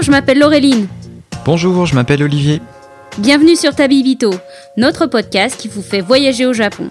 Bonjour, 0.00 0.14
je 0.14 0.18
m'appelle 0.18 0.38
Laureline. 0.38 0.86
Bonjour, 1.44 1.84
je 1.84 1.94
m'appelle 1.94 2.22
Olivier. 2.22 2.62
Bienvenue 3.18 3.54
sur 3.54 3.74
Tabibito, 3.74 4.32
notre 4.78 5.04
podcast 5.04 5.60
qui 5.60 5.68
vous 5.68 5.82
fait 5.82 6.00
voyager 6.00 6.46
au 6.46 6.54
Japon. 6.54 6.88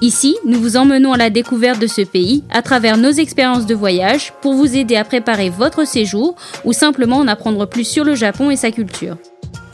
Ici, 0.00 0.36
nous 0.46 0.60
vous 0.60 0.76
emmenons 0.76 1.12
à 1.12 1.16
la 1.16 1.28
découverte 1.28 1.80
de 1.80 1.88
ce 1.88 2.02
pays 2.02 2.44
à 2.52 2.62
travers 2.62 2.98
nos 2.98 3.10
expériences 3.10 3.66
de 3.66 3.74
voyage 3.74 4.32
pour 4.42 4.54
vous 4.54 4.76
aider 4.76 4.94
à 4.94 5.02
préparer 5.02 5.50
votre 5.50 5.84
séjour 5.84 6.36
ou 6.64 6.72
simplement 6.72 7.16
en 7.16 7.26
apprendre 7.26 7.66
plus 7.66 7.82
sur 7.82 8.04
le 8.04 8.14
Japon 8.14 8.48
et 8.48 8.56
sa 8.56 8.70
culture. 8.70 9.16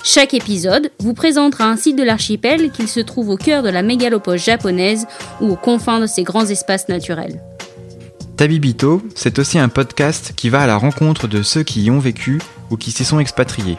Chaque 0.03 0.33
épisode 0.33 0.91
vous 0.99 1.13
présentera 1.13 1.65
un 1.65 1.77
site 1.77 1.99
de 1.99 2.05
l'archipel 2.05 2.71
qu'il 2.71 2.89
se 2.89 3.01
trouve 3.01 3.29
au 3.29 3.37
cœur 3.37 3.63
de 3.63 3.69
la 3.69 3.83
mégalopole 3.83 4.39
japonaise 4.39 5.07
ou 5.43 5.51
aux 5.51 5.57
confins 5.57 6.01
de 6.01 6.07
ses 6.07 6.23
grands 6.23 6.47
espaces 6.47 6.89
naturels. 6.89 7.43
Tabibito, 8.39 9.03
c'est 9.17 9.41
aussi 9.41 9.59
un 9.59 9.69
podcast 9.69 10.33
qui 10.37 10.49
va 10.49 10.61
à 10.61 10.69
la 10.69 10.77
rencontre 10.77 11.27
de 11.27 11.43
ceux 11.43 11.65
qui 11.65 11.83
y 11.83 11.91
ont 11.91 11.99
vécu 11.99 12.41
ou 12.71 12.77
qui 12.77 12.93
s'y 12.93 13.05
sont 13.05 13.19
expatriés. 13.19 13.79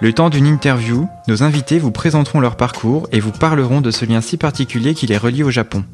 Le 0.00 0.14
temps 0.14 0.30
d'une 0.30 0.46
interview, 0.46 1.06
nos 1.28 1.42
invités 1.42 1.78
vous 1.78 1.90
présenteront 1.90 2.40
leur 2.40 2.56
parcours 2.56 3.06
et 3.12 3.20
vous 3.20 3.32
parleront 3.32 3.82
de 3.82 3.90
ce 3.90 4.06
lien 4.06 4.22
si 4.22 4.38
particulier 4.38 4.94
qui 4.94 5.06
les 5.06 5.18
relie 5.18 5.42
au 5.42 5.50
Japon. 5.50 5.84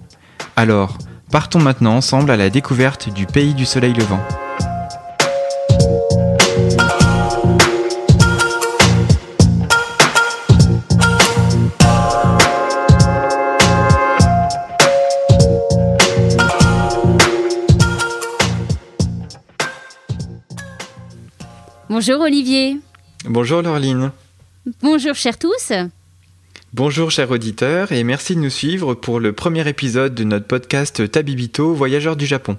Alors, 0.55 0.97
partons 1.33 1.59
maintenant 1.59 1.97
ensemble 1.97 2.31
à 2.31 2.37
la 2.37 2.51
découverte 2.51 3.13
du 3.13 3.27
pays 3.27 3.53
du 3.53 3.67
soleil 3.67 3.95
levant. 3.95 4.21
Bonjour 22.01 22.21
Olivier. 22.21 22.77
Bonjour 23.25 23.61
Laureline. 23.61 24.13
Bonjour 24.83 25.17
chers 25.17 25.37
tous. 25.37 25.73
Bonjour 26.73 27.11
chers 27.11 27.33
auditeurs 27.33 27.91
et 27.91 28.05
merci 28.05 28.37
de 28.37 28.41
nous 28.41 28.51
suivre 28.51 28.95
pour 28.95 29.19
le 29.19 29.33
premier 29.33 29.69
épisode 29.69 30.15
de 30.15 30.23
notre 30.23 30.47
podcast 30.47 31.11
Tabibito, 31.11 31.75
voyageurs 31.75 32.15
du 32.15 32.25
Japon. 32.25 32.57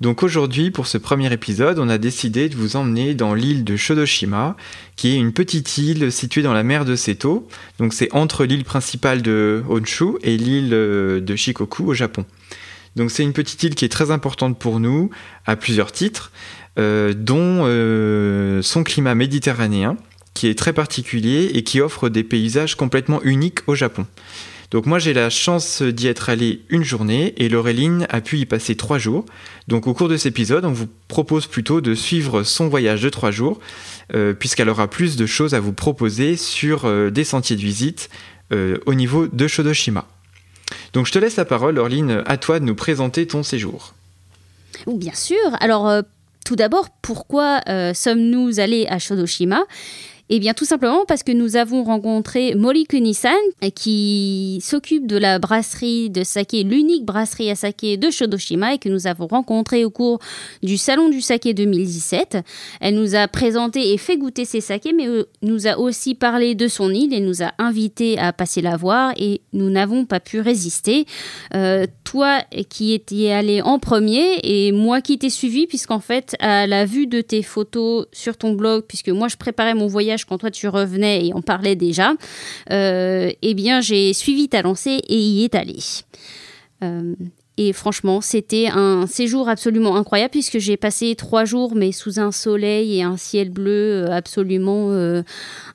Donc 0.00 0.22
aujourd'hui, 0.22 0.70
pour 0.70 0.86
ce 0.86 0.96
premier 0.96 1.32
épisode, 1.32 1.80
on 1.80 1.88
a 1.88 1.98
décidé 1.98 2.48
de 2.48 2.54
vous 2.54 2.76
emmener 2.76 3.14
dans 3.14 3.34
l'île 3.34 3.64
de 3.64 3.74
Shodoshima, 3.74 4.56
qui 4.94 5.08
est 5.08 5.16
une 5.16 5.32
petite 5.32 5.76
île 5.78 6.12
située 6.12 6.42
dans 6.42 6.54
la 6.54 6.62
mer 6.62 6.84
de 6.84 6.94
Seto. 6.94 7.48
Donc 7.80 7.92
c'est 7.92 8.14
entre 8.14 8.44
l'île 8.44 8.62
principale 8.62 9.22
de 9.22 9.64
Honshu 9.68 10.18
et 10.22 10.36
l'île 10.36 10.70
de 10.70 11.34
Shikoku 11.34 11.84
au 11.84 11.94
Japon. 11.94 12.24
Donc 12.98 13.12
c'est 13.12 13.22
une 13.22 13.32
petite 13.32 13.62
île 13.62 13.74
qui 13.74 13.84
est 13.84 13.90
très 13.90 14.10
importante 14.10 14.58
pour 14.58 14.80
nous 14.80 15.10
à 15.46 15.56
plusieurs 15.56 15.92
titres. 15.92 16.32
Euh, 16.78 17.12
dont 17.12 17.62
euh, 17.64 18.62
son 18.62 18.84
climat 18.84 19.16
méditerranéen, 19.16 19.96
qui 20.34 20.46
est 20.46 20.56
très 20.56 20.72
particulier 20.72 21.50
et 21.54 21.64
qui 21.64 21.80
offre 21.80 22.08
des 22.08 22.22
paysages 22.22 22.76
complètement 22.76 23.20
uniques 23.22 23.60
au 23.66 23.74
Japon. 23.74 24.06
Donc 24.70 24.86
moi 24.86 25.00
j'ai 25.00 25.12
la 25.12 25.28
chance 25.28 25.82
d'y 25.82 26.06
être 26.06 26.28
allé 26.28 26.62
une 26.68 26.84
journée 26.84 27.34
et 27.38 27.48
Laureline 27.48 28.06
a 28.10 28.20
pu 28.20 28.38
y 28.38 28.46
passer 28.46 28.76
trois 28.76 28.98
jours. 28.98 29.26
Donc 29.66 29.88
au 29.88 29.94
cours 29.94 30.08
de 30.08 30.16
cet 30.16 30.26
épisode, 30.26 30.64
on 30.66 30.72
vous 30.72 30.86
propose 31.08 31.48
plutôt 31.48 31.80
de 31.80 31.94
suivre 31.94 32.44
son 32.44 32.68
voyage 32.68 33.02
de 33.02 33.08
trois 33.08 33.32
jours, 33.32 33.58
euh, 34.14 34.32
puisqu'elle 34.32 34.68
aura 34.68 34.88
plus 34.88 35.16
de 35.16 35.26
choses 35.26 35.54
à 35.54 35.60
vous 35.60 35.72
proposer 35.72 36.36
sur 36.36 37.10
des 37.10 37.24
sentiers 37.24 37.56
de 37.56 37.62
visite 37.62 38.08
au 38.52 38.94
niveau 38.94 39.26
de 39.26 39.48
Shodoshima. 39.48 40.06
Donc 40.92 41.06
je 41.06 41.12
te 41.12 41.18
laisse 41.18 41.36
la 41.36 41.44
parole, 41.44 41.74
Laureline, 41.74 42.22
à 42.26 42.36
toi 42.36 42.60
de 42.60 42.64
nous 42.64 42.76
présenter 42.76 43.26
ton 43.26 43.42
séjour. 43.42 43.94
Bien 44.86 45.14
sûr. 45.14 45.36
Alors 45.60 46.02
tout 46.48 46.56
d'abord, 46.56 46.88
pourquoi 47.02 47.60
euh, 47.68 47.92
sommes-nous 47.92 48.58
allés 48.58 48.86
à 48.88 48.98
Shodoshima? 48.98 49.66
Eh 50.30 50.40
bien, 50.40 50.52
tout 50.52 50.66
simplement 50.66 51.04
parce 51.06 51.22
que 51.22 51.32
nous 51.32 51.56
avons 51.56 51.84
rencontré 51.84 52.54
Mori 52.54 52.84
Kunisan, 52.84 53.30
qui 53.74 54.58
s'occupe 54.62 55.06
de 55.06 55.16
la 55.16 55.38
brasserie 55.38 56.10
de 56.10 56.22
saké, 56.22 56.64
l'unique 56.64 57.06
brasserie 57.06 57.50
à 57.50 57.54
saké 57.54 57.96
de 57.96 58.10
Shodoshima, 58.10 58.74
et 58.74 58.78
que 58.78 58.90
nous 58.90 59.06
avons 59.06 59.26
rencontré 59.26 59.86
au 59.86 59.90
cours 59.90 60.18
du 60.62 60.76
Salon 60.76 61.08
du 61.08 61.22
saké 61.22 61.54
2017. 61.54 62.38
Elle 62.80 62.94
nous 62.94 63.14
a 63.14 63.26
présenté 63.26 63.92
et 63.92 63.96
fait 63.96 64.18
goûter 64.18 64.44
ses 64.44 64.60
sakés, 64.60 64.92
mais 64.92 65.08
euh, 65.08 65.24
nous 65.40 65.66
a 65.66 65.78
aussi 65.78 66.14
parlé 66.14 66.54
de 66.54 66.68
son 66.68 66.90
île 66.90 67.14
et 67.14 67.20
nous 67.20 67.42
a 67.42 67.52
invité 67.58 68.18
à 68.18 68.34
passer 68.34 68.60
la 68.60 68.76
voir, 68.76 69.14
et 69.16 69.40
nous 69.54 69.70
n'avons 69.70 70.04
pas 70.04 70.20
pu 70.20 70.40
résister. 70.40 71.06
Euh, 71.54 71.86
toi 72.04 72.42
qui 72.68 72.92
étais 72.92 73.30
allé 73.30 73.62
en 73.62 73.78
premier, 73.78 74.40
et 74.42 74.72
moi 74.72 75.00
qui 75.00 75.18
t'ai 75.18 75.30
suivi, 75.30 75.66
puisqu'en 75.66 76.00
fait, 76.00 76.36
à 76.38 76.66
la 76.66 76.84
vue 76.84 77.06
de 77.06 77.22
tes 77.22 77.42
photos 77.42 78.06
sur 78.12 78.36
ton 78.36 78.52
blog, 78.52 78.84
puisque 78.86 79.08
moi 79.08 79.28
je 79.28 79.36
préparais 79.36 79.74
mon 79.74 79.86
voyage 79.86 80.17
quand 80.26 80.38
toi 80.38 80.50
tu 80.50 80.68
revenais 80.68 81.26
et 81.26 81.32
on 81.34 81.42
parlait 81.42 81.76
déjà, 81.76 82.14
euh, 82.70 83.30
eh 83.42 83.54
bien 83.54 83.80
j'ai 83.80 84.12
suivi 84.12 84.48
ta 84.48 84.62
lancée 84.62 85.00
et 85.08 85.18
y 85.18 85.44
est 85.44 85.54
allé. 85.54 85.78
Euh, 86.82 87.14
et 87.56 87.72
franchement, 87.72 88.20
c'était 88.20 88.68
un 88.68 89.08
séjour 89.08 89.48
absolument 89.48 89.96
incroyable 89.96 90.30
puisque 90.30 90.58
j'ai 90.58 90.76
passé 90.76 91.16
trois 91.16 91.44
jours, 91.44 91.74
mais 91.74 91.90
sous 91.90 92.20
un 92.20 92.30
soleil 92.30 92.98
et 92.98 93.02
un 93.02 93.16
ciel 93.16 93.50
bleu 93.50 94.04
euh, 94.04 94.12
absolument 94.12 94.92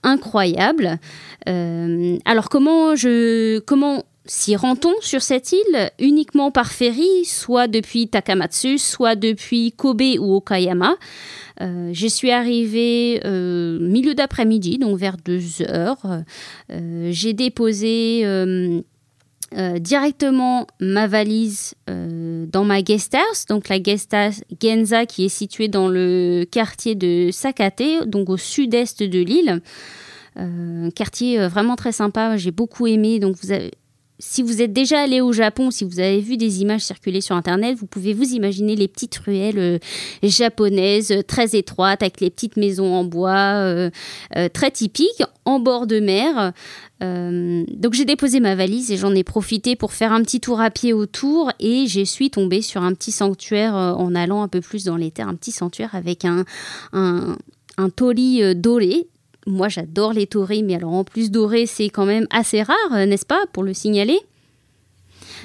incroyable. 0.03 0.97
alors 1.45 2.49
comment 2.49 2.95
je 2.95 3.59
comment 3.59 4.03
s'y 4.25 4.56
rend-on 4.56 4.94
sur 5.01 5.22
cette 5.22 5.51
île 5.51 5.91
uniquement 6.00 6.51
par 6.51 6.72
ferry, 6.72 7.25
soit 7.25 7.67
depuis 7.67 8.07
Takamatsu, 8.07 8.78
soit 8.78 9.16
depuis 9.16 9.72
Kobe 9.73 10.01
ou 10.19 10.35
Okayama? 10.35 10.95
Euh, 11.61 11.91
je 11.94 12.07
suis 12.07 12.31
arrivée 12.31 13.22
euh, 13.25 13.79
milieu 13.79 14.16
d'après-midi, 14.16 14.78
donc 14.78 14.97
vers 14.97 15.17
2 15.17 15.61
heures. 15.69 16.23
Euh, 16.72 17.09
j'ai 17.11 17.34
déposé 17.34 18.25
directement 19.79 20.66
ma 20.79 21.05
valise 21.05 21.75
dans 21.88 22.63
ma 22.66 22.81
guest 22.81 23.13
house, 23.13 23.45
donc 23.45 23.69
la 23.69 23.78
guest 23.78 24.11
house 24.13 24.41
Genza 24.59 25.05
qui 25.05 25.25
est 25.25 25.29
située 25.29 25.67
dans 25.67 25.90
le 25.90 26.45
quartier 26.50 26.95
de 26.95 27.29
Sakate, 27.31 28.07
donc 28.07 28.29
au 28.29 28.38
sud-est 28.38 29.03
de 29.03 29.19
l'île. 29.19 29.61
Un 30.35 30.90
quartier 30.90 31.47
vraiment 31.47 31.75
très 31.75 31.91
sympa, 31.91 32.35
j'ai 32.38 32.50
beaucoup 32.50 32.88
aimé. 32.88 33.19
Donc 33.19 33.35
vous 33.44 33.51
avez, 33.51 33.69
si 34.25 34.41
vous 34.41 34.61
êtes 34.61 34.72
déjà 34.72 35.01
allé 35.01 35.19
au 35.19 35.34
Japon, 35.34 35.69
si 35.69 35.84
vous 35.84 36.00
avez 36.00 36.22
vu 36.22 36.38
des 36.38 36.61
images 36.61 36.81
circuler 36.81 37.19
sur 37.19 37.35
Internet, 37.35 37.78
vous 37.78 37.85
pouvez 37.85 38.13
vous 38.13 38.34
imaginer 38.34 38.75
les 38.75 38.88
petites 38.88 39.17
ruelles 39.17 39.59
euh, 39.59 39.79
japonaises 40.23 41.11
euh, 41.11 41.22
très 41.23 41.56
étroites 41.56 42.01
avec 42.01 42.22
les 42.22 42.29
petites 42.29 42.56
maisons 42.56 42.94
en 42.95 43.03
bois 43.03 43.34
euh, 43.34 43.89
très 44.53 44.72
typiques 44.72 45.23
en 45.44 45.59
bord 45.59 45.88
de 45.88 46.00
mer. 46.00 46.53
donc 47.01 47.94
j'ai 47.94 48.06
déposé 48.06 48.39
ma 48.39 48.56
valise 48.56 48.91
et 48.91 48.97
j'en 48.97 49.13
ai 49.13 49.25
profité 49.25 49.75
pour 49.75 49.91
faire 49.91 50.13
un 50.13 50.22
petit 50.22 50.40
tour 50.40 50.61
à 50.61 50.72
pied 50.72 50.94
autour 50.94 51.51
et 51.59 51.85
je 51.88 52.05
suis 52.05 52.29
tombée 52.29 52.61
sur 52.61 52.81
un 52.81 52.94
petit 52.94 53.11
sanctuaire 53.11 53.75
en 53.75 54.16
allant 54.16 54.41
un 54.41 54.47
peu 54.47 54.61
plus 54.61 54.85
dans 54.85 54.95
les 54.95 55.11
terres, 55.11 55.28
un 55.28 55.35
petit 55.35 55.51
sanctuaire 55.51 55.95
avec 55.95 56.23
un, 56.23 56.45
un, 56.94 57.35
un 57.78 57.90
doré 58.55 59.07
moi, 59.45 59.69
j'adore 59.69 60.13
les 60.13 60.28
taurés, 60.28 60.61
mais 60.61 60.75
alors 60.75 60.93
en 60.93 61.03
plus 61.03 61.31
doré, 61.31 61.66
c'est 61.66 61.90
quand 61.90 62.05
même 62.05 62.28
assez 62.29 62.61
rare, 62.61 62.78
euh, 62.91 63.05
n'est-ce 63.05 63.25
pas, 63.25 63.43
pour 63.51 63.63
le 63.63 63.73
signaler? 63.73 64.19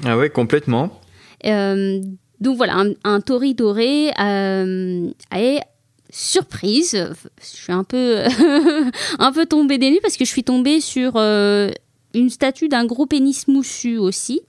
Ah 0.04 0.16
ouais, 0.16 0.30
complètement. 0.30 1.00
Euh, 1.44 2.00
donc 2.40 2.56
voilà, 2.56 2.76
un, 2.76 2.92
un 3.04 3.18
doré 3.18 4.10
euh, 4.20 5.10
est 5.34 5.60
surprise. 6.10 7.14
Je 7.40 7.46
suis 7.46 7.72
un 7.72 7.84
peu, 7.84 8.22
un 9.18 9.32
peu 9.32 9.46
tombée 9.46 9.78
des 9.78 9.90
nues 9.90 10.00
parce 10.02 10.16
que 10.16 10.24
je 10.24 10.30
suis 10.30 10.44
tombée 10.44 10.80
sur 10.80 11.16
une 11.16 12.30
statue 12.30 12.68
d'un 12.68 12.86
gros 12.86 13.06
pénis 13.06 13.48
moussu 13.48 13.98
aussi. 13.98 14.40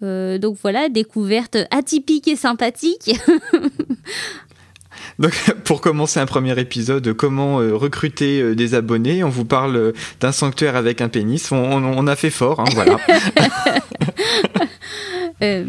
donc 0.00 0.56
voilà, 0.60 0.88
découverte 0.88 1.56
atypique 1.70 2.28
et 2.28 2.36
sympathique. 2.36 3.12
Donc, 5.18 5.32
pour 5.64 5.80
commencer 5.80 6.20
un 6.20 6.26
premier 6.26 6.58
épisode, 6.58 7.12
comment 7.14 7.60
euh, 7.60 7.74
recruter 7.74 8.40
euh, 8.40 8.54
des 8.54 8.74
abonnés, 8.74 9.24
on 9.24 9.28
vous 9.28 9.44
parle 9.44 9.76
euh, 9.76 9.92
d'un 10.20 10.32
sanctuaire 10.32 10.76
avec 10.76 11.00
un 11.00 11.08
pénis. 11.08 11.50
On, 11.52 12.06
a 12.06 12.16
fait 12.16 12.30
fort, 12.30 12.60
hein, 12.60 12.64
voilà. 12.74 12.96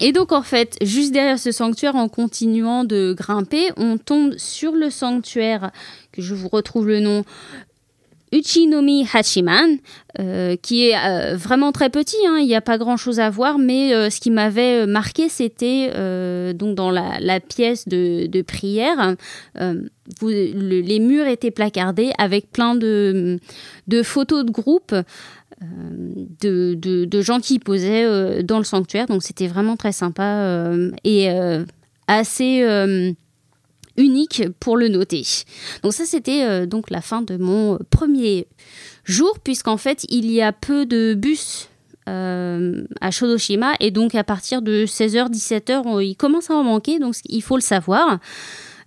Et 0.00 0.12
donc 0.12 0.30
en 0.30 0.42
fait, 0.42 0.76
juste 0.80 1.12
derrière 1.12 1.40
ce 1.40 1.50
sanctuaire, 1.50 1.96
en 1.96 2.08
continuant 2.08 2.84
de 2.84 3.14
grimper, 3.18 3.72
on 3.76 3.98
tombe 3.98 4.34
sur 4.36 4.72
le 4.72 4.90
sanctuaire, 4.90 5.72
que 6.12 6.22
je 6.22 6.34
vous 6.34 6.48
retrouve 6.48 6.86
le 6.86 7.00
nom, 7.00 7.24
Uchinomi 8.32 9.06
Hachiman, 9.12 9.78
euh, 10.18 10.56
qui 10.56 10.88
est 10.88 10.96
euh, 10.96 11.36
vraiment 11.36 11.72
très 11.72 11.90
petit, 11.90 12.16
hein, 12.26 12.38
il 12.38 12.46
n'y 12.46 12.54
a 12.54 12.60
pas 12.60 12.78
grand 12.78 12.96
chose 12.96 13.20
à 13.20 13.30
voir, 13.30 13.58
mais 13.58 13.94
euh, 13.94 14.10
ce 14.10 14.20
qui 14.20 14.30
m'avait 14.30 14.86
marqué, 14.86 15.28
c'était 15.28 15.88
donc 16.54 16.74
dans 16.74 16.90
la, 16.90 17.40
pièce 17.40 17.88
de, 17.88 18.42
prière, 18.42 19.16
les 20.22 20.98
murs 21.00 21.26
étaient 21.26 21.50
placardés 21.50 22.12
avec 22.18 22.50
plein 22.50 22.74
de, 22.74 23.38
photos 24.02 24.44
de 24.44 24.50
groupe. 24.50 24.94
De, 26.40 26.74
de, 26.74 27.20
gens 27.20 27.40
qui 27.40 27.58
posaient 27.58 28.42
dans 28.44 28.58
le 28.58 28.64
sanctuaire, 28.64 29.06
donc 29.06 29.24
c'était 29.24 29.48
vraiment 29.48 29.76
très 29.76 29.90
sympa 29.90 30.72
et 31.02 31.28
assez 32.06 33.14
unique 33.98 34.44
pour 34.60 34.76
le 34.78 34.88
noter. 34.88 35.22
Donc 35.82 35.92
ça, 35.92 36.06
c'était 36.06 36.66
donc 36.66 36.90
la 36.90 37.02
fin 37.02 37.20
de 37.20 37.36
mon 37.36 37.78
premier 37.90 38.46
jour, 39.04 39.38
puisqu'en 39.42 39.76
fait, 39.76 40.06
il 40.08 40.30
y 40.30 40.40
a 40.40 40.52
peu 40.52 40.86
de 40.86 41.14
bus 41.14 41.68
à 42.06 43.10
Shodoshima 43.10 43.74
et 43.80 43.90
donc 43.90 44.14
à 44.14 44.24
partir 44.24 44.62
de 44.62 44.86
16h, 44.86 45.30
17h, 45.30 46.02
il 46.02 46.16
commence 46.16 46.50
à 46.50 46.54
en 46.54 46.64
manquer, 46.64 46.98
donc 46.98 47.16
il 47.26 47.42
faut 47.42 47.56
le 47.56 47.62
savoir. 47.62 48.18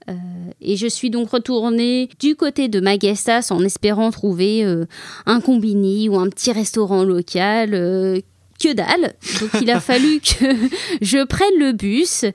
Euh, 0.10 0.14
et 0.62 0.78
je 0.78 0.88
suis 0.88 1.10
donc 1.10 1.30
retournée 1.30 2.10
du 2.20 2.36
côté 2.36 2.68
de 2.68 2.80
Magestas 2.80 3.48
en 3.52 3.64
espérant 3.64 4.12
trouver 4.12 4.64
euh, 4.64 4.86
un 5.26 5.42
combini 5.42 6.10
ou 6.10 6.18
un 6.18 6.28
petit 6.28 6.52
restaurant 6.52 7.04
local 7.04 7.74
euh, 7.74 8.20
que 8.62 8.74
dalle. 8.74 9.14
Donc 9.40 9.62
il 9.62 9.70
a 9.70 9.80
fallu 9.80 10.20
que 10.20 10.56
je 11.02 11.24
prenne 11.26 11.58
le 11.60 11.74
bus 11.74 12.26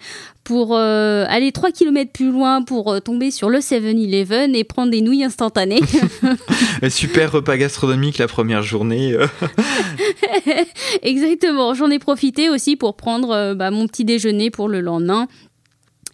pour 0.47 0.77
aller 0.77 1.51
3 1.51 1.73
km 1.73 2.13
plus 2.13 2.31
loin 2.31 2.63
pour 2.63 3.03
tomber 3.03 3.31
sur 3.33 3.51
le 3.51 3.59
7-Eleven 3.59 4.55
et 4.55 4.63
prendre 4.63 4.93
des 4.93 5.01
nouilles 5.01 5.25
instantanées. 5.25 5.81
Super 6.89 7.33
repas 7.33 7.57
gastronomique 7.57 8.19
la 8.19 8.29
première 8.29 8.63
journée. 8.63 9.17
Exactement, 11.03 11.75
j'en 11.75 11.91
ai 11.91 11.99
profité 11.99 12.49
aussi 12.49 12.77
pour 12.77 12.97
prendre 12.97 13.55
bah, 13.55 13.73
mon 13.73 13.89
petit 13.89 14.05
déjeuner 14.05 14.51
pour 14.51 14.69
le 14.69 14.81
lendemain. 14.81 15.27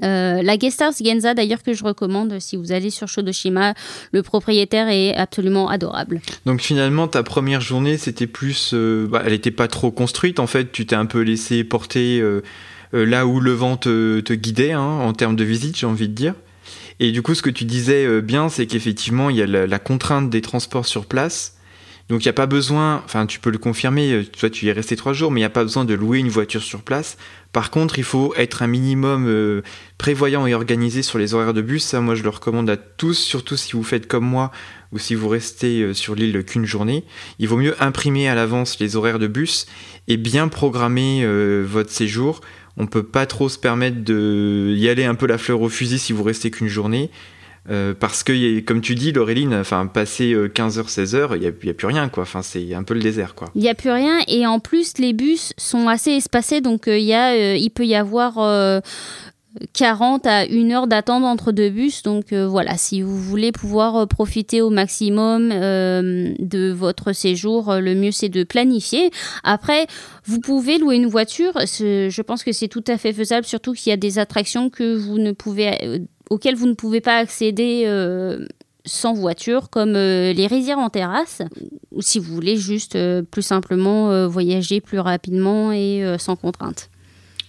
Euh, 0.02 0.42
la 0.42 0.56
Guest 0.56 0.82
House 0.82 1.02
Genza, 1.04 1.34
d'ailleurs, 1.34 1.62
que 1.62 1.72
je 1.72 1.84
recommande 1.84 2.38
si 2.40 2.56
vous 2.56 2.72
allez 2.72 2.90
sur 2.90 3.08
Shodoshima, 3.08 3.74
le 4.12 4.22
propriétaire 4.22 4.88
est 4.88 5.14
absolument 5.14 5.68
adorable. 5.68 6.20
Donc 6.46 6.60
finalement, 6.60 7.08
ta 7.08 7.22
première 7.22 7.60
journée, 7.60 7.96
c'était 7.96 8.26
plus. 8.26 8.72
Euh, 8.74 9.06
bah, 9.08 9.22
elle 9.24 9.32
n'était 9.32 9.50
pas 9.50 9.68
trop 9.68 9.90
construite, 9.90 10.40
en 10.40 10.46
fait, 10.46 10.72
tu 10.72 10.86
t'es 10.86 10.96
un 10.96 11.06
peu 11.06 11.20
laissé 11.20 11.62
porter 11.62 12.20
euh, 12.20 12.42
là 12.92 13.26
où 13.26 13.40
le 13.40 13.52
vent 13.52 13.76
te, 13.76 14.32
guidait, 14.34 14.72
hein, 14.72 14.80
en 14.80 15.12
termes 15.12 15.36
de 15.36 15.44
visite, 15.44 15.78
j'ai 15.78 15.86
envie 15.86 16.08
de 16.08 16.14
dire. 16.14 16.34
Et 17.00 17.10
du 17.10 17.22
coup, 17.22 17.34
ce 17.34 17.42
que 17.42 17.50
tu 17.50 17.64
disais 17.64 18.20
bien, 18.20 18.48
c'est 18.48 18.66
qu'effectivement, 18.66 19.30
il 19.30 19.36
y 19.36 19.42
a 19.42 19.46
la, 19.46 19.78
contrainte 19.78 20.30
des 20.30 20.40
transports 20.40 20.86
sur 20.86 21.06
place. 21.06 21.56
Donc 22.08 22.24
il 22.24 22.26
n'y 22.26 22.30
a 22.30 22.34
pas 22.34 22.46
besoin, 22.46 23.00
enfin 23.04 23.26
tu 23.26 23.38
peux 23.38 23.48
le 23.48 23.58
confirmer, 23.58 24.26
toi 24.38 24.50
tu 24.50 24.66
y 24.66 24.68
es 24.68 24.72
resté 24.72 24.96
trois 24.96 25.12
jours, 25.12 25.30
mais 25.30 25.40
il 25.40 25.42
n'y 25.42 25.46
a 25.46 25.50
pas 25.50 25.62
besoin 25.62 25.84
de 25.84 25.94
louer 25.94 26.18
une 26.18 26.28
voiture 26.28 26.62
sur 26.62 26.82
place 26.82 27.16
par 27.52 27.70
contre, 27.70 27.98
il 27.98 28.04
faut 28.04 28.32
être 28.36 28.62
un 28.62 28.66
minimum 28.66 29.26
euh, 29.28 29.60
prévoyant 29.98 30.46
et 30.46 30.54
organisé 30.54 31.02
sur 31.02 31.18
les 31.18 31.34
horaires 31.34 31.52
de 31.52 31.60
bus. 31.60 31.84
Ça, 31.84 32.00
moi, 32.00 32.14
je 32.14 32.22
le 32.22 32.30
recommande 32.30 32.70
à 32.70 32.78
tous, 32.78 33.14
surtout 33.14 33.58
si 33.58 33.72
vous 33.72 33.82
faites 33.82 34.08
comme 34.08 34.24
moi 34.24 34.50
ou 34.90 34.98
si 34.98 35.14
vous 35.14 35.28
restez 35.28 35.82
euh, 35.82 35.92
sur 35.92 36.14
l'île 36.14 36.44
qu'une 36.44 36.64
journée. 36.64 37.04
Il 37.38 37.48
vaut 37.48 37.58
mieux 37.58 37.80
imprimer 37.82 38.26
à 38.26 38.34
l'avance 38.34 38.80
les 38.80 38.96
horaires 38.96 39.18
de 39.18 39.26
bus 39.26 39.66
et 40.08 40.16
bien 40.16 40.48
programmer 40.48 41.20
euh, 41.24 41.62
votre 41.68 41.90
séjour. 41.90 42.40
On 42.76 42.86
peut 42.86 43.02
pas 43.02 43.26
trop 43.26 43.48
se 43.48 43.58
permettre 43.58 43.98
d'y 43.98 44.88
aller 44.88 45.04
un 45.04 45.14
peu 45.14 45.26
la 45.26 45.38
fleur 45.38 45.60
au 45.60 45.68
fusil 45.68 45.98
si 45.98 46.12
vous 46.12 46.22
restez 46.22 46.50
qu'une 46.50 46.68
journée. 46.68 47.10
Euh, 47.70 47.94
parce 47.98 48.24
que, 48.24 48.60
comme 48.60 48.80
tu 48.80 48.94
dis, 48.94 49.12
Laureline, 49.12 49.54
enfin, 49.54 49.86
passé 49.86 50.34
15h, 50.34 50.88
16h, 50.88 51.36
il 51.36 51.40
n'y 51.40 51.46
a, 51.46 51.52
plus 51.72 51.86
rien, 51.86 52.08
quoi. 52.08 52.24
Enfin, 52.24 52.42
c'est 52.42 52.74
un 52.74 52.82
peu 52.82 52.94
le 52.94 53.00
désert, 53.00 53.34
quoi. 53.34 53.50
Il 53.54 53.62
n'y 53.62 53.68
a 53.68 53.74
plus 53.74 53.90
rien, 53.90 54.18
et 54.26 54.46
en 54.46 54.58
plus, 54.58 54.98
les 54.98 55.12
bus 55.12 55.52
sont 55.58 55.88
assez 55.88 56.10
espacés, 56.10 56.60
donc 56.60 56.88
euh, 56.88 56.98
y 56.98 57.14
euh, 57.14 57.56
il 57.56 57.70
peut 57.70 57.86
y 57.86 57.94
avoir 57.94 58.82
40 59.72 60.26
à 60.26 60.44
1 60.50 60.70
heure 60.70 60.86
d'attente 60.86 61.24
entre 61.24 61.52
deux 61.52 61.70
bus. 61.70 62.02
Donc 62.02 62.32
voilà, 62.32 62.76
si 62.76 63.02
vous 63.02 63.18
voulez 63.18 63.52
pouvoir 63.52 64.06
profiter 64.08 64.60
au 64.60 64.70
maximum 64.70 65.50
de 65.50 66.72
votre 66.72 67.12
séjour, 67.12 67.74
le 67.74 67.94
mieux 67.94 68.12
c'est 68.12 68.28
de 68.28 68.44
planifier. 68.44 69.10
Après, 69.44 69.86
vous 70.24 70.40
pouvez 70.40 70.78
louer 70.78 70.96
une 70.96 71.06
voiture. 71.06 71.52
Je 71.58 72.22
pense 72.22 72.44
que 72.44 72.52
c'est 72.52 72.68
tout 72.68 72.84
à 72.86 72.96
fait 72.96 73.12
faisable, 73.12 73.46
surtout 73.46 73.72
qu'il 73.72 73.90
y 73.90 73.92
a 73.92 73.98
des 73.98 74.18
attractions 74.18 74.70
que 74.70 74.96
vous 74.96 75.18
ne 75.18 75.32
pouvez 75.32 76.02
auxquels 76.32 76.56
vous 76.56 76.66
ne 76.66 76.74
pouvez 76.74 77.02
pas 77.02 77.18
accéder 77.18 77.84
euh, 77.86 78.46
sans 78.86 79.12
voiture, 79.12 79.68
comme 79.68 79.96
euh, 79.96 80.32
les 80.32 80.46
rizières 80.46 80.78
en 80.78 80.88
terrasse, 80.88 81.42
ou 81.92 82.00
si 82.00 82.18
vous 82.18 82.34
voulez 82.34 82.56
juste 82.56 82.96
euh, 82.96 83.22
plus 83.22 83.42
simplement 83.42 84.26
voyager 84.28 84.80
plus 84.80 84.98
rapidement 84.98 85.72
et 85.72 86.02
sans 86.18 86.36
contrainte. 86.36 86.88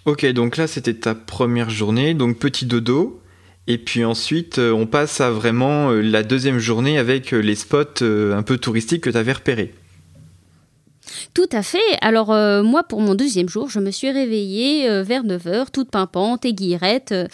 Ok, 0.06 0.26
donc 0.34 0.58
là 0.58 0.68
c'était 0.68 0.94
ta 0.94 1.16
première 1.16 1.70
journée, 1.70 2.14
donc 2.14 2.38
petit 2.38 2.66
dodo. 2.66 3.22
Et 3.68 3.78
puis 3.78 4.04
ensuite, 4.04 4.60
on 4.60 4.86
passe 4.86 5.22
à 5.22 5.32
vraiment 5.32 5.90
la 5.92 6.24
deuxième 6.24 6.60
journée 6.60 6.98
avec 6.98 7.32
les 7.32 7.56
spots 7.56 8.04
un 8.04 8.44
peu 8.44 8.58
touristiques 8.58 9.04
que 9.04 9.10
tu 9.10 9.16
avais 9.16 9.32
repérés. 9.32 9.74
Tout 11.34 11.50
à 11.52 11.64
fait. 11.64 11.80
Alors 12.02 12.32
euh, 12.32 12.64
moi, 12.64 12.84
pour 12.84 13.02
mon 13.02 13.16
deuxième 13.16 13.50
jour, 13.50 13.70
je 13.70 13.80
me 13.80 13.92
suis 13.92 14.12
réveillée 14.12 14.90
euh, 14.90 15.04
vers 15.04 15.24
9h, 15.24 15.72
toute 15.72 15.90
pimpante 15.90 16.46
et 16.46 16.54
euh, 17.12 17.28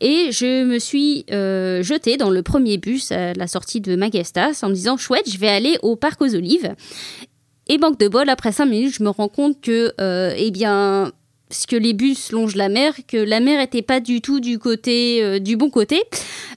et 0.00 0.32
je 0.32 0.64
me 0.64 0.78
suis 0.78 1.24
jetée 1.28 2.16
dans 2.16 2.30
le 2.30 2.42
premier 2.42 2.78
bus 2.78 3.12
à 3.12 3.34
la 3.34 3.46
sortie 3.46 3.80
de 3.80 3.96
Magestas 3.96 4.60
en 4.62 4.68
me 4.68 4.74
disant, 4.74 4.96
chouette, 4.96 5.30
je 5.30 5.38
vais 5.38 5.48
aller 5.48 5.78
au 5.82 5.96
parc 5.96 6.20
aux 6.22 6.34
olives. 6.34 6.74
Et 7.68 7.78
banque 7.78 7.98
de 7.98 8.08
bol, 8.08 8.28
après 8.28 8.52
5 8.52 8.66
minutes, 8.66 8.94
je 8.98 9.02
me 9.02 9.10
rends 9.10 9.28
compte 9.28 9.60
que, 9.60 9.92
eh 10.36 10.50
bien, 10.50 11.12
que 11.68 11.76
les 11.76 11.92
bus 11.92 12.32
longent 12.32 12.56
la 12.56 12.68
mer, 12.68 12.94
que 13.06 13.16
la 13.16 13.40
mer 13.40 13.58
n'était 13.60 13.82
pas 13.82 14.00
du 14.00 14.20
tout 14.20 14.40
du 14.40 14.58
côté 14.58 15.40
du 15.40 15.56
bon 15.56 15.70
côté. 15.70 16.02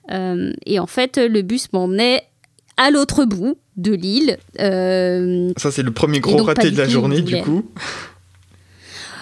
et 0.10 0.80
en 0.80 0.88
fait, 0.88 1.18
le 1.18 1.42
bus 1.42 1.72
m'emmenait 1.74 2.24
à 2.78 2.92
l'autre 2.92 3.26
bout 3.26 3.58
de 3.78 3.94
l'île. 3.94 4.38
Euh, 4.60 5.52
Ça, 5.58 5.72
c'est 5.72 5.84
le 5.84 5.92
premier 5.92 6.20
gros 6.20 6.44
raté 6.44 6.72
de 6.72 6.78
la 6.78 6.88
journée, 6.88 7.22
du 7.22 7.42
coup. 7.42 7.70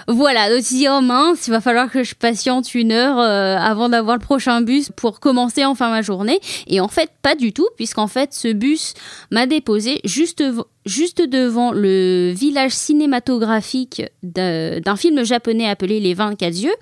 Voilà, 0.07 0.49
donc 0.49 0.63
dit, 0.63 0.87
oh 0.89 1.01
mince, 1.01 1.47
il 1.47 1.51
va 1.51 1.61
falloir 1.61 1.91
que 1.91 2.03
je 2.03 2.15
patiente 2.15 2.75
une 2.75 2.91
heure 2.91 3.19
euh, 3.19 3.57
avant 3.57 3.89
d'avoir 3.89 4.17
le 4.17 4.21
prochain 4.21 4.61
bus 4.61 4.89
pour 4.95 5.19
commencer 5.19 5.63
enfin 5.65 5.89
ma 5.89 6.01
journée. 6.01 6.39
Et 6.67 6.79
en 6.79 6.87
fait, 6.87 7.09
pas 7.21 7.35
du 7.35 7.53
tout, 7.53 7.67
puisqu'en 7.75 8.07
fait, 8.07 8.33
ce 8.33 8.51
bus 8.51 8.93
m'a 9.31 9.45
déposé 9.45 10.01
juste, 10.03 10.43
juste 10.85 11.21
devant 11.21 11.71
le 11.71 12.31
village 12.35 12.71
cinématographique 12.71 14.01
d'un 14.23 14.95
film 14.95 15.23
japonais 15.23 15.67
appelé 15.67 15.99
Les 15.99 16.13
24 16.13 16.55
yeux. 16.55 16.75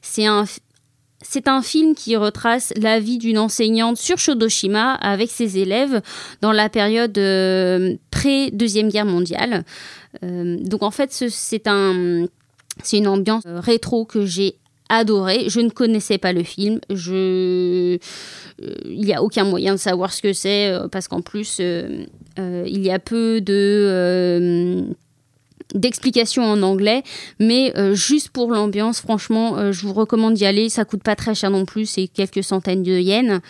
C'est 0.00 0.26
un, 0.26 0.44
c'est 1.22 1.48
un 1.48 1.62
film 1.62 1.94
qui 1.94 2.16
retrace 2.16 2.72
la 2.76 3.00
vie 3.00 3.18
d'une 3.18 3.38
enseignante 3.38 3.96
sur 3.96 4.18
Shodoshima 4.18 4.94
avec 4.94 5.30
ses 5.30 5.58
élèves 5.58 6.02
dans 6.40 6.52
la 6.52 6.68
période 6.68 7.16
euh, 7.18 7.94
pré-deuxième 8.10 8.88
guerre 8.88 9.06
mondiale. 9.06 9.64
Euh, 10.24 10.58
donc 10.60 10.82
en 10.82 10.90
fait, 10.90 11.12
c'est 11.12 11.66
un, 11.68 12.26
c'est 12.82 12.98
une 12.98 13.08
ambiance 13.08 13.44
euh, 13.46 13.60
rétro 13.60 14.04
que 14.04 14.24
j'ai 14.24 14.58
adorée. 14.88 15.48
Je 15.48 15.60
ne 15.60 15.70
connaissais 15.70 16.18
pas 16.18 16.32
le 16.32 16.42
film. 16.42 16.80
Je, 16.90 17.98
il 18.84 19.00
n'y 19.00 19.14
a 19.14 19.22
aucun 19.22 19.44
moyen 19.44 19.72
de 19.72 19.78
savoir 19.78 20.12
ce 20.12 20.20
que 20.20 20.32
c'est 20.32 20.70
parce 20.90 21.08
qu'en 21.08 21.22
plus, 21.22 21.60
il 21.60 22.06
y 22.82 22.90
a 22.90 22.98
peu 22.98 23.40
de 23.40 24.94
d'explications 25.74 26.44
en 26.44 26.62
anglais, 26.62 27.02
mais 27.38 27.72
euh, 27.76 27.94
juste 27.94 28.30
pour 28.30 28.52
l'ambiance, 28.52 29.00
franchement, 29.00 29.56
euh, 29.56 29.72
je 29.72 29.86
vous 29.86 29.92
recommande 29.92 30.34
d'y 30.34 30.44
aller. 30.44 30.68
Ça 30.68 30.84
coûte 30.84 31.02
pas 31.02 31.16
très 31.16 31.34
cher 31.34 31.50
non 31.50 31.64
plus, 31.64 31.86
c'est 31.86 32.08
quelques 32.08 32.44
centaines 32.44 32.82
de 32.82 32.98
yens. 32.98 33.40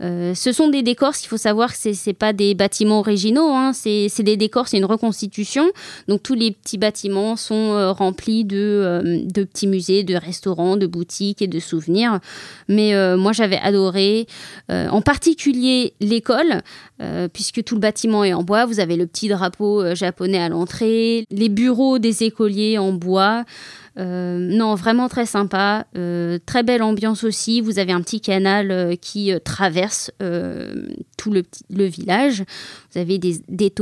Euh, 0.00 0.34
ce 0.34 0.52
sont 0.52 0.68
des 0.68 0.82
décors, 0.82 1.14
qu'il 1.14 1.28
faut 1.28 1.36
savoir, 1.36 1.72
que 1.72 1.78
ce 1.78 1.90
n'est 2.06 2.14
pas 2.14 2.32
des 2.32 2.54
bâtiments 2.54 3.00
originaux, 3.00 3.50
hein. 3.50 3.72
c'est 3.72 4.22
des 4.22 4.36
décors, 4.36 4.68
c'est 4.68 4.78
une 4.78 4.84
reconstitution. 4.84 5.70
Donc 6.08 6.22
tous 6.22 6.34
les 6.34 6.50
petits 6.52 6.78
bâtiments 6.78 7.36
sont 7.36 7.92
remplis 7.92 8.44
de, 8.44 9.22
de, 9.24 9.44
petits 9.44 9.66
musées, 9.66 10.02
de 10.02 10.14
restaurants, 10.14 10.76
de 10.76 10.86
boutiques 10.86 11.42
et 11.42 11.46
de 11.46 11.60
souvenirs. 11.60 12.20
Mais 12.68 12.92
moi, 13.16 13.32
j'avais 13.32 13.58
adoré, 13.58 14.26
en 14.68 15.02
particulier 15.02 15.94
l'école, 16.00 16.62
puisque 17.32 17.62
tout 17.62 17.74
le 17.74 17.80
bâtiment 17.80 18.24
est 18.24 18.32
en 18.32 18.42
bois. 18.42 18.66
Vous 18.66 18.80
avez 18.80 18.96
le 18.96 19.06
petit 19.06 19.28
drapeau 19.28 19.94
japonais 19.94 20.38
à 20.38 20.48
l'entrée, 20.48 21.26
les 21.30 21.48
bureaux 21.48 21.71
des 21.98 22.24
écoliers 22.24 22.78
en 22.78 22.92
bois. 22.92 23.44
Euh, 23.98 24.38
non, 24.38 24.74
vraiment 24.74 25.08
très 25.08 25.26
sympa. 25.26 25.86
Euh, 25.96 26.38
très 26.46 26.62
belle 26.62 26.82
ambiance 26.82 27.24
aussi. 27.24 27.60
Vous 27.60 27.78
avez 27.78 27.92
un 27.92 28.00
petit 28.00 28.20
canal 28.20 28.70
euh, 28.70 28.96
qui 28.96 29.32
traverse 29.44 30.10
tout 31.16 31.30
le, 31.30 31.42
le, 31.70 31.84
village. 31.84 32.44
Vous 32.92 33.00
avez 33.00 33.18
des, 33.18 33.42
des, 33.48 33.72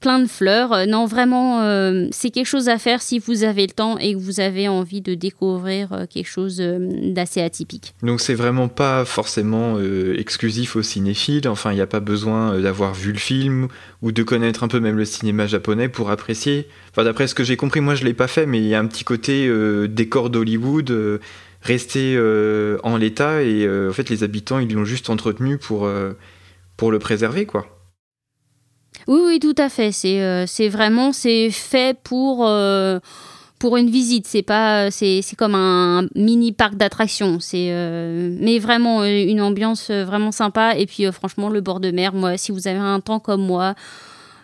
plein 0.00 0.18
de 0.18 0.26
fleurs. 0.26 0.72
Euh, 0.72 0.86
non, 0.86 1.06
vraiment, 1.06 1.62
euh, 1.62 2.08
c'est 2.10 2.30
quelque 2.30 2.46
chose 2.46 2.68
à 2.68 2.78
faire 2.78 3.02
si 3.02 3.18
vous 3.18 3.44
avez 3.44 3.66
le 3.66 3.72
temps 3.72 3.98
et 3.98 4.14
que 4.14 4.18
vous 4.18 4.40
avez 4.40 4.68
envie 4.68 5.00
de 5.00 5.14
découvrir 5.14 5.92
euh, 5.92 6.06
quelque 6.08 6.28
chose 6.28 6.56
d'assez 6.60 7.40
atypique. 7.40 7.94
Donc 8.02 8.20
c'est 8.20 8.34
vraiment 8.34 8.68
pas 8.68 9.04
forcément 9.04 9.78
exclusif 10.16 10.76
aux 10.76 10.82
cinéphiles. 10.82 11.48
Enfin, 11.48 11.72
il 11.72 11.76
n'y 11.76 11.80
a 11.80 11.86
pas 11.86 12.00
besoin 12.00 12.58
d'avoir 12.58 12.94
vu 12.94 13.12
le 13.12 13.18
film 13.18 13.68
ou 14.02 14.12
de 14.12 14.22
connaître 14.22 14.64
un 14.64 14.68
peu 14.68 14.80
même 14.80 14.96
le 14.96 15.04
cinéma 15.04 15.46
japonais 15.46 15.88
pour 15.88 16.10
apprécier. 16.10 16.68
Enfin, 16.90 17.04
d'après 17.04 17.26
ce 17.26 17.34
que 17.34 17.44
j'ai 17.44 17.56
compris, 17.56 17.80
moi 17.80 17.94
je 17.94 18.04
l'ai 18.04 18.14
pas 18.14 18.26
fait, 18.26 18.46
mais 18.46 18.58
il 18.58 18.66
y 18.66 18.74
a 18.74 18.80
un 18.80 18.86
petit 18.86 19.04
côté 19.04 19.50
décor 19.88 20.30
d'Hollywood. 20.30 21.20
resté 21.62 22.18
en 22.82 22.96
l'état 22.96 23.42
et 23.42 23.68
en 23.68 23.92
fait 23.92 24.08
les 24.08 24.22
habitants 24.22 24.58
ils 24.58 24.72
l'ont 24.72 24.84
juste 24.84 25.10
entretenu 25.10 25.58
pour, 25.58 25.88
pour 26.76 26.90
le 26.90 26.98
préserver 26.98 27.46
quoi. 27.46 27.79
Oui, 29.06 29.20
oui, 29.24 29.40
tout 29.40 29.54
à 29.58 29.68
fait. 29.68 29.92
C'est 29.92 30.22
euh, 30.22 30.46
vraiment 30.68 31.12
c'est 31.12 31.50
fait 31.50 31.96
pour, 32.02 32.46
euh, 32.46 32.98
pour 33.58 33.76
une 33.76 33.90
visite. 33.90 34.26
C'est 34.26 34.42
pas, 34.42 34.90
c'est, 34.90 35.22
comme 35.36 35.54
un 35.54 36.06
mini 36.14 36.52
parc 36.52 36.76
d'attractions. 36.76 37.40
C'est, 37.40 37.72
mais 38.40 38.58
vraiment 38.58 39.04
une 39.04 39.40
ambiance 39.40 39.90
vraiment 39.90 40.32
sympa. 40.32 40.76
Et 40.76 40.86
puis 40.86 41.10
franchement, 41.12 41.48
le 41.48 41.60
bord 41.60 41.80
de 41.80 41.90
mer. 41.90 42.12
Moi, 42.12 42.36
si 42.36 42.52
vous 42.52 42.68
avez 42.68 42.78
un 42.78 43.00
temps 43.00 43.20
comme 43.20 43.42
moi, 43.42 43.74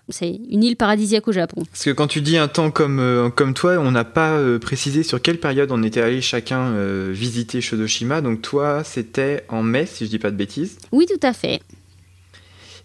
c'est 0.09 0.41
une 0.51 0.63
île 0.63 0.77
paradisiaque 0.77 1.27
au 1.27 1.33
Japon. 1.33 1.63
Parce 1.71 1.85
que 1.85 1.91
quand 1.91 2.07
tu 2.07 2.21
dis 2.21 2.37
un 2.37 2.49
temps 2.49 2.71
comme, 2.71 3.01
euh, 3.01 3.29
comme 3.29 3.55
toi, 3.55 3.77
on 3.79 3.91
n'a 3.91 4.05
pas 4.05 4.33
euh, 4.33 4.59
précisé 4.59 5.03
sur 5.03 5.21
quelle 5.21 5.41
période 5.41 5.73
on 5.73 5.83
était 5.83 6.01
allé 6.01 6.21
chacun 6.21 6.61
euh, 6.61 7.11
visiter 7.13 7.61
Shodoshima. 7.61 8.21
Donc 8.21 8.43
toi, 8.43 8.85
c'était 8.85 9.45
en 9.49 9.63
mai, 9.63 9.87
si 9.87 10.05
je 10.05 10.11
dis 10.11 10.19
pas 10.19 10.31
de 10.31 10.37
bêtises. 10.37 10.79
Oui, 10.93 11.07
tout 11.07 11.25
à 11.27 11.33
fait. 11.33 11.61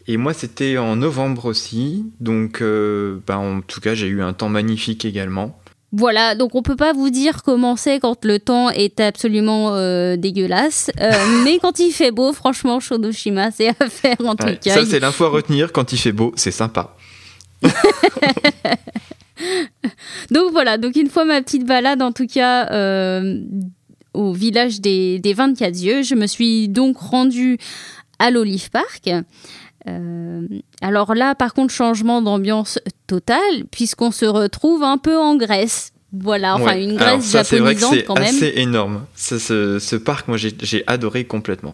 Et 0.07 0.17
moi, 0.17 0.33
c'était 0.33 0.77
en 0.77 0.95
novembre 0.95 1.45
aussi. 1.45 2.05
Donc, 2.19 2.63
bah, 3.27 3.37
en 3.37 3.61
tout 3.61 3.81
cas, 3.81 3.93
j'ai 3.93 4.07
eu 4.07 4.21
un 4.21 4.33
temps 4.33 4.49
magnifique 4.49 5.05
également. 5.05 5.57
Voilà, 5.93 6.35
donc 6.35 6.55
on 6.55 6.61
peut 6.61 6.77
pas 6.77 6.93
vous 6.93 7.09
dire 7.09 7.43
comment 7.43 7.75
c'est 7.75 7.99
quand 7.99 8.23
le 8.23 8.39
temps 8.39 8.69
est 8.69 9.01
absolument 9.01 9.75
dégueulasse, 10.15 10.89
mais 11.43 11.59
quand 11.59 11.79
il 11.79 11.91
fait 11.91 12.11
beau, 12.11 12.31
franchement, 12.31 12.79
Shodoshima, 12.79 13.51
c'est 13.51 13.67
à 13.67 13.89
faire 13.89 14.15
en 14.23 14.37
tout 14.37 14.45
cas. 14.61 14.73
Ça, 14.73 14.85
c'est 14.85 15.01
l'info 15.01 15.25
à 15.25 15.29
retenir. 15.29 15.73
Quand 15.73 15.91
il 15.91 15.97
fait 15.97 16.13
beau, 16.13 16.31
c'est 16.37 16.51
sympa. 16.51 16.95
donc 20.31 20.51
voilà, 20.51 20.77
donc 20.77 20.95
une 20.95 21.09
fois 21.09 21.25
ma 21.25 21.41
petite 21.41 21.65
balade 21.65 22.01
en 22.01 22.11
tout 22.11 22.27
cas 22.27 22.71
euh, 22.71 23.39
au 24.13 24.33
village 24.33 24.81
des, 24.81 25.19
des 25.19 25.33
24 25.33 25.77
yeux, 25.77 26.03
je 26.03 26.15
me 26.15 26.27
suis 26.27 26.69
donc 26.69 26.97
rendue 26.97 27.57
à 28.19 28.31
l'Olive 28.31 28.69
Park. 28.69 29.09
Euh, 29.87 30.47
alors 30.81 31.15
là, 31.15 31.35
par 31.35 31.53
contre, 31.53 31.73
changement 31.73 32.21
d'ambiance 32.21 32.79
total, 33.07 33.41
puisqu'on 33.71 34.11
se 34.11 34.25
retrouve 34.25 34.83
un 34.83 34.97
peu 34.97 35.17
en 35.17 35.35
Grèce. 35.35 35.91
Voilà, 36.13 36.55
enfin 36.55 36.77
une 36.77 36.97
Grèce 36.97 37.31
japonisante 37.31 38.03
quand 38.05 38.19
même. 38.19 38.33
C'est 38.33 38.57
énorme. 38.57 39.05
Ce, 39.15 39.37
ce 39.79 39.95
parc, 39.95 40.27
moi, 40.27 40.37
j'ai 40.37 40.83
adoré 40.87 41.25
complètement. 41.25 41.73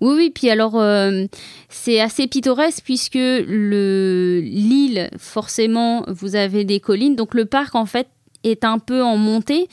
Oui, 0.00 0.14
oui, 0.16 0.30
puis 0.32 0.48
alors 0.48 0.80
euh, 0.80 1.26
c'est 1.68 2.00
assez 2.00 2.26
pittoresque 2.26 2.84
puisque 2.84 3.14
l'île, 3.14 5.10
forcément, 5.18 6.04
vous 6.06 6.36
avez 6.36 6.64
des 6.64 6.80
collines, 6.80 7.16
donc 7.16 7.34
le 7.34 7.46
parc 7.46 7.74
en 7.74 7.86
fait 7.86 8.06
est 8.44 8.64
un 8.64 8.78
peu 8.78 9.02
en 9.02 9.16
montée 9.16 9.68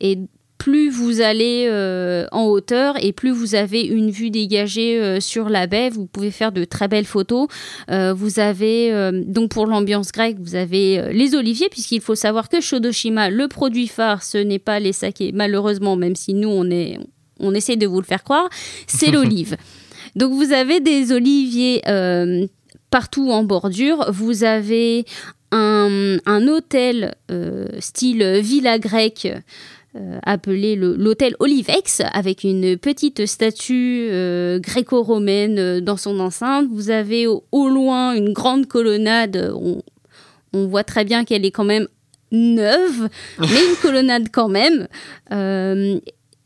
et 0.00 0.18
plus 0.60 0.90
vous 0.90 1.20
allez 1.20 1.66
euh, 1.68 2.26
en 2.30 2.44
hauteur 2.44 2.94
et 3.02 3.12
plus 3.12 3.32
vous 3.32 3.56
avez 3.56 3.82
une 3.82 4.10
vue 4.10 4.30
dégagée 4.30 5.00
euh, 5.00 5.18
sur 5.18 5.48
la 5.48 5.66
baie, 5.66 5.90
vous 5.90 6.06
pouvez 6.06 6.30
faire 6.30 6.52
de 6.52 6.62
très 6.64 6.86
belles 6.86 7.04
photos. 7.04 7.48
vous 7.88 8.38
avez 8.38 9.10
donc 9.26 9.50
pour 9.50 9.66
l'ambiance 9.66 10.12
grecque, 10.12 10.36
vous 10.38 10.54
avez 10.54 11.12
les 11.12 11.34
oliviers 11.34 11.68
puisqu'il 11.68 12.00
faut 12.00 12.14
savoir 12.14 12.48
que 12.48 12.60
Shodoshima, 12.60 13.30
le 13.30 13.48
produit 13.48 13.88
phare, 13.88 14.22
ce 14.22 14.38
n'est 14.38 14.58
pas 14.58 14.78
les 14.78 14.92
sakés 14.92 15.32
malheureusement, 15.32 15.96
même 15.96 16.14
si 16.14 16.34
nous 16.34 16.48
on 16.48 16.70
est 16.70 16.98
on 17.40 17.54
essaie 17.54 17.76
de 17.76 17.86
vous 17.86 18.00
le 18.00 18.06
faire 18.06 18.22
croire, 18.22 18.48
c'est 18.86 19.10
l'olive. 19.10 19.56
Donc 20.16 20.32
vous 20.32 20.52
avez 20.52 20.80
des 20.80 21.12
oliviers 21.12 21.82
euh, 21.88 22.46
partout 22.90 23.30
en 23.30 23.44
bordure. 23.44 24.10
Vous 24.12 24.44
avez 24.44 25.04
un, 25.52 26.18
hôtel 26.48 27.14
euh, 27.30 27.66
style 27.78 28.40
villa 28.40 28.78
grecque. 28.78 29.28
Euh, 29.96 30.20
appelé 30.22 30.76
l'hôtel 30.76 31.34
Olivex, 31.40 32.00
avec 32.12 32.44
une 32.44 32.76
petite 32.76 33.26
statue 33.26 34.08
gréco-romaine 34.60 35.80
dans 35.80 35.96
son 35.96 36.20
enceinte. 36.20 36.68
Vous 36.70 36.90
avez 36.90 37.26
au, 37.26 37.44
loin 37.52 38.14
une 38.14 38.32
grande 38.32 38.66
colonnade. 38.66 39.52
On, 39.54 39.82
on 40.52 40.66
voit 40.68 40.84
très 40.84 41.04
bien 41.04 41.24
qu'elle 41.24 41.44
est 41.44 41.50
quand 41.50 41.64
même 41.64 41.88
neuve, 42.30 43.08
mais 43.40 43.46
une 43.46 43.76
colonnade 43.82 44.28
quand 44.30 44.48
même. 44.48 44.86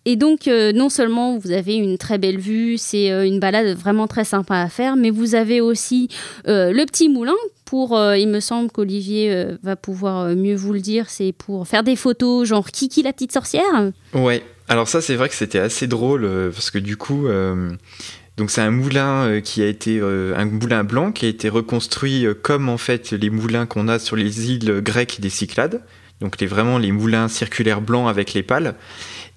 Et 0.07 0.17
donc, 0.17 0.49
euh, 0.49 0.73
non 0.73 0.91
seulement 0.91 1.39
vous 1.39 1.51
avez 1.51 1.77
une 1.77 1.97
très 1.97 2.19
belle 2.19 2.39
vue, 2.39 2.77
c'est 2.77 3.11
euh, 3.11 3.27
une 3.27 3.41
balade 3.41 3.77
vraiment 3.77 4.07
très 4.07 4.25
sympa 4.25 4.57
à 4.57 4.69
faire, 4.69 4.97
mais 4.97 5.11
vous 5.11 5.35
avez 5.35 5.63
aussi 5.63 6.09
euh, 6.47 6.73
le 6.73 6.85
petit 6.85 7.09
moulin 7.09 7.35
pour, 7.65 7.99
il 7.99 8.29
me 8.29 8.41
semble 8.41 8.71
qu'Olivier 8.71 9.47
va 9.63 9.75
pouvoir 9.75 10.29
mieux 10.37 10.55
vous 10.55 10.75
le 10.75 10.81
dire, 10.81 11.09
c'est 11.09 11.33
pour 11.33 11.67
faire 11.67 11.83
des 11.83 11.97
photos 11.97 12.47
genre 12.47 12.71
Kiki 12.71 13.03
la 13.03 13.13
petite 13.13 13.33
sorcière. 13.33 13.91
Ouais, 14.13 14.45
alors 14.69 14.87
ça 14.87 15.01
c'est 15.01 15.17
vrai 15.17 15.29
que 15.29 15.35
c'était 15.35 15.59
assez 15.59 15.89
drôle 15.89 16.29
parce 16.53 16.71
que 16.71 16.79
du 16.79 16.97
coup, 16.97 17.27
donc 18.37 18.51
c'est 18.51 18.61
un 18.61 18.71
moulin 18.71 19.41
qui 19.43 19.63
a 19.63 19.67
été 19.67 20.01
un 20.01 20.45
moulin 20.45 20.85
blanc 20.85 21.11
qui 21.11 21.25
a 21.25 21.29
été 21.29 21.49
reconstruit 21.49 22.27
comme 22.43 22.69
en 22.69 22.79
fait 22.79 23.11
les 23.11 23.31
moulins 23.31 23.67
qu'on 23.67 23.89
a 23.89 23.99
sur 23.99 24.15
les 24.15 24.53
îles 24.53 24.81
grecques 24.81 25.21
des 25.21 25.31
Cyclades. 25.31 25.81
Donc 26.25 26.41
les, 26.41 26.47
vraiment 26.47 26.79
les 26.79 26.91
moulins 26.91 27.29
circulaires 27.29 27.83
blancs 27.83 28.09
avec 28.09 28.33
les 28.33 28.43
pales. 28.43 28.77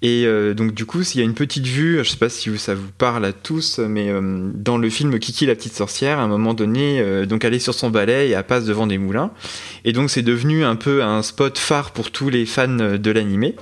Et 0.01 0.24
euh, 0.25 0.53
donc 0.53 0.74
du 0.74 0.86
coup, 0.86 1.03
s'il 1.03 1.20
y 1.20 1.22
a 1.22 1.25
une 1.25 1.34
petite 1.34 1.67
vue, 1.67 1.98
je 1.98 2.10
sais 2.10 2.17
pas 2.17 2.29
si 2.29 2.58
ça 2.58 2.75
vous 2.75 2.91
parle 2.98 3.25
à 3.25 3.34
tous, 3.34 3.79
mais 3.79 4.10
euh, 4.10 4.50
dans 4.53 4.77
le 4.77 4.89
film 4.89 5.20
Kiki 5.20 5.46
la 5.46 5.56
petite 5.56 5.74
sorcière, 5.74 6.20
à 6.20 6.22
un 6.22 6.27
moment 6.29 6.53
donné, 6.53 7.01
euh, 7.01 7.25
donc 7.25 7.44
elle 7.44 7.53
est 7.53 7.60
sur 7.60 7.74
son 7.74 7.89
balai 7.89 8.29
et 8.29 8.32
elle 8.32 8.44
passe 8.46 8.63
devant 8.63 8.88
des 8.88 8.98
moulins. 8.98 9.32
Et 9.84 9.91
donc 9.91 10.10
c'est 10.10 10.22
devenu 10.22 10.63
un 10.63 10.77
peu 10.77 11.03
un 11.03 11.22
spot 11.24 11.58
phare 11.58 11.91
pour 11.91 12.10
tous 12.10 12.29
les 12.29 12.46
fans 12.46 12.67
de 12.70 13.12
l'animé. 13.12 13.56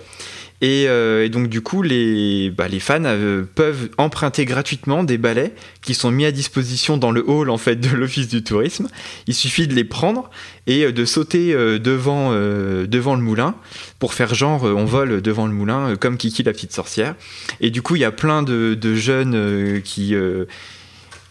Euh, 0.64 1.24
et, 1.24 1.30
donc 1.30 1.50
du 1.50 1.62
coup, 1.62 1.82
les, 1.82 2.50
bah, 2.50 2.68
les 2.68 2.80
fans 2.80 3.04
euh, 3.06 3.44
peuvent 3.56 3.90
emprunter 3.98 4.46
gratuitement 4.46 5.04
des 5.04 5.18
balais 5.18 5.54
qui 5.82 5.94
sont 5.94 6.12
mis 6.12 6.26
à 6.26 6.32
disposition 6.32 6.98
dans 6.98 7.12
le 7.12 7.24
hall 7.28 7.50
en 7.50 7.58
fait 7.58 7.76
de 7.76 7.90
l'office 7.96 8.28
du 8.28 8.44
tourisme. 8.44 8.88
Il 9.28 9.34
suffit 9.34 9.68
de 9.68 9.74
les 9.74 9.84
prendre 9.84 10.30
et 10.68 10.86
euh, 10.86 10.92
de 10.92 11.06
sauter 11.06 11.54
devant, 11.80 12.32
devant 12.32 13.16
le 13.16 13.22
moulin 13.22 13.56
pour 14.00 14.14
faire 14.14 14.34
genre 14.34 14.64
on 14.64 14.86
vole 14.86 15.22
devant 15.22 15.46
le 15.46 15.54
moulin 15.54 15.96
comme 15.96 16.18
Kiki 16.18 16.44
la 16.44 16.54
petite 16.54 16.74
sorcière. 16.74 17.16
Et 17.62 17.70
du 17.70 17.82
coup, 17.82 17.96
il 17.96 18.02
y 18.02 18.06
a 18.06 18.12
plein 18.12 18.44
de, 18.44 18.74
de 18.74 18.96
jeunes 18.96 19.82
qui 19.84 20.16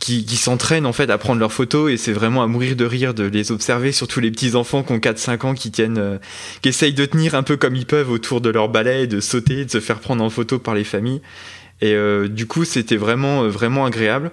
qui, 0.04 0.36
s'entraînent 0.36 0.84
en 0.84 0.92
fait 0.92 1.08
à 1.08 1.16
prendre 1.16 1.40
leurs 1.40 1.52
photos 1.52 1.90
et 1.90 1.96
c'est 1.96 2.12
vraiment 2.12 2.42
à 2.42 2.46
mourir 2.46 2.76
de 2.76 2.84
rire 2.84 3.14
de 3.14 3.24
les 3.24 3.52
observer, 3.52 3.90
surtout 3.90 4.20
les 4.20 4.30
petits 4.30 4.54
enfants 4.54 4.82
qui 4.82 4.92
ont 4.92 4.98
4-5 4.98 5.46
ans 5.46 5.54
qui 5.54 5.70
tiennent, 5.70 5.98
euh, 5.98 6.18
qui 6.60 6.68
essayent 6.68 6.92
de 6.92 7.06
tenir 7.06 7.34
un 7.34 7.42
peu 7.42 7.56
comme 7.56 7.74
ils 7.74 7.86
peuvent 7.86 8.10
autour 8.10 8.42
de 8.42 8.50
leur 8.50 8.68
balai, 8.68 9.06
de 9.06 9.20
sauter, 9.20 9.64
de 9.64 9.70
se 9.70 9.80
faire 9.80 10.00
prendre 10.00 10.22
en 10.22 10.28
photo 10.28 10.58
par 10.58 10.74
les 10.74 10.84
familles. 10.84 11.22
Et 11.80 11.94
euh, 11.94 12.28
du 12.28 12.46
coup, 12.46 12.64
c'était 12.64 12.98
vraiment, 12.98 13.44
euh, 13.44 13.48
vraiment 13.48 13.86
agréable. 13.86 14.30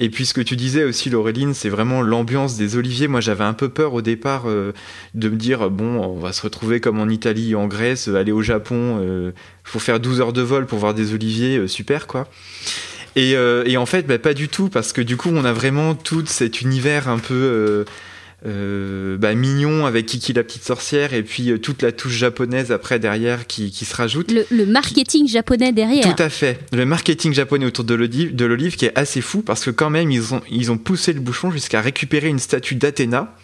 Et 0.00 0.10
puis 0.10 0.26
ce 0.26 0.34
que 0.34 0.40
tu 0.40 0.56
disais 0.56 0.82
aussi, 0.82 1.08
Laureline, 1.08 1.54
c'est 1.54 1.68
vraiment 1.68 2.02
l'ambiance 2.02 2.56
des 2.56 2.76
oliviers. 2.76 3.06
Moi, 3.06 3.20
j'avais 3.20 3.44
un 3.44 3.52
peu 3.52 3.68
peur 3.68 3.94
au 3.94 4.02
départ 4.02 4.46
de 4.46 5.28
me 5.28 5.36
dire, 5.36 5.70
bon, 5.70 6.02
on 6.02 6.18
va 6.18 6.32
se 6.32 6.42
retrouver 6.42 6.80
comme 6.80 6.98
en 6.98 7.08
Italie, 7.08 7.54
en 7.54 7.68
Grèce, 7.68 8.08
aller 8.08 8.32
au 8.32 8.42
Japon, 8.42 8.98
il 9.00 9.32
faut 9.62 9.78
faire 9.78 10.00
12 10.00 10.20
heures 10.20 10.32
de 10.32 10.42
vol 10.42 10.66
pour 10.66 10.80
voir 10.80 10.94
des 10.94 11.14
oliviers, 11.14 11.68
super 11.68 12.08
quoi. 12.08 12.26
Euh, 13.16 13.64
et, 13.66 13.76
en 13.76 13.86
fait, 13.86 14.06
bah, 14.06 14.18
pas 14.18 14.34
du 14.34 14.48
tout, 14.48 14.68
parce 14.68 14.92
que 14.92 15.00
du 15.00 15.16
coup, 15.16 15.30
on 15.32 15.44
a 15.44 15.52
vraiment 15.52 15.94
tout 15.94 16.24
cet 16.26 16.60
univers 16.60 17.08
un 17.08 17.18
peu 17.18 17.34
euh, 17.34 17.84
euh, 18.46 19.16
bah, 19.16 19.34
mignon 19.34 19.86
avec 19.86 20.06
Kiki 20.06 20.32
la 20.32 20.42
petite 20.42 20.64
sorcière, 20.64 21.14
et 21.14 21.22
puis 21.22 21.58
toute 21.60 21.82
la 21.82 21.92
touche 21.92 22.12
japonaise 22.12 22.72
après 22.72 22.98
derrière 22.98 23.46
qui, 23.46 23.70
se 23.72 23.94
rajoute. 23.94 24.32
Le, 24.50 24.66
marketing 24.66 25.28
japonais 25.28 25.72
derrière. 25.72 26.14
Tout 26.14 26.22
à 26.22 26.28
fait. 26.28 26.58
Le 26.72 26.86
marketing 26.86 27.32
japonais 27.32 27.66
autour 27.66 27.84
de 27.84 27.94
l'olive 27.94 28.76
qui 28.76 28.86
est 28.86 28.98
assez 28.98 29.20
fou, 29.20 29.42
parce 29.42 29.64
que 29.64 29.70
quand 29.70 29.90
même, 29.90 30.10
ils 30.10 30.34
ont, 30.34 30.42
ils 30.50 30.70
ont 30.70 30.78
poussé 30.78 31.12
le 31.12 31.20
bouchon 31.20 31.50
jusqu'à 31.50 31.80
récupérer 31.80 32.28
une 32.28 32.38
statue 32.38 32.74
d'Athéna 32.74 33.34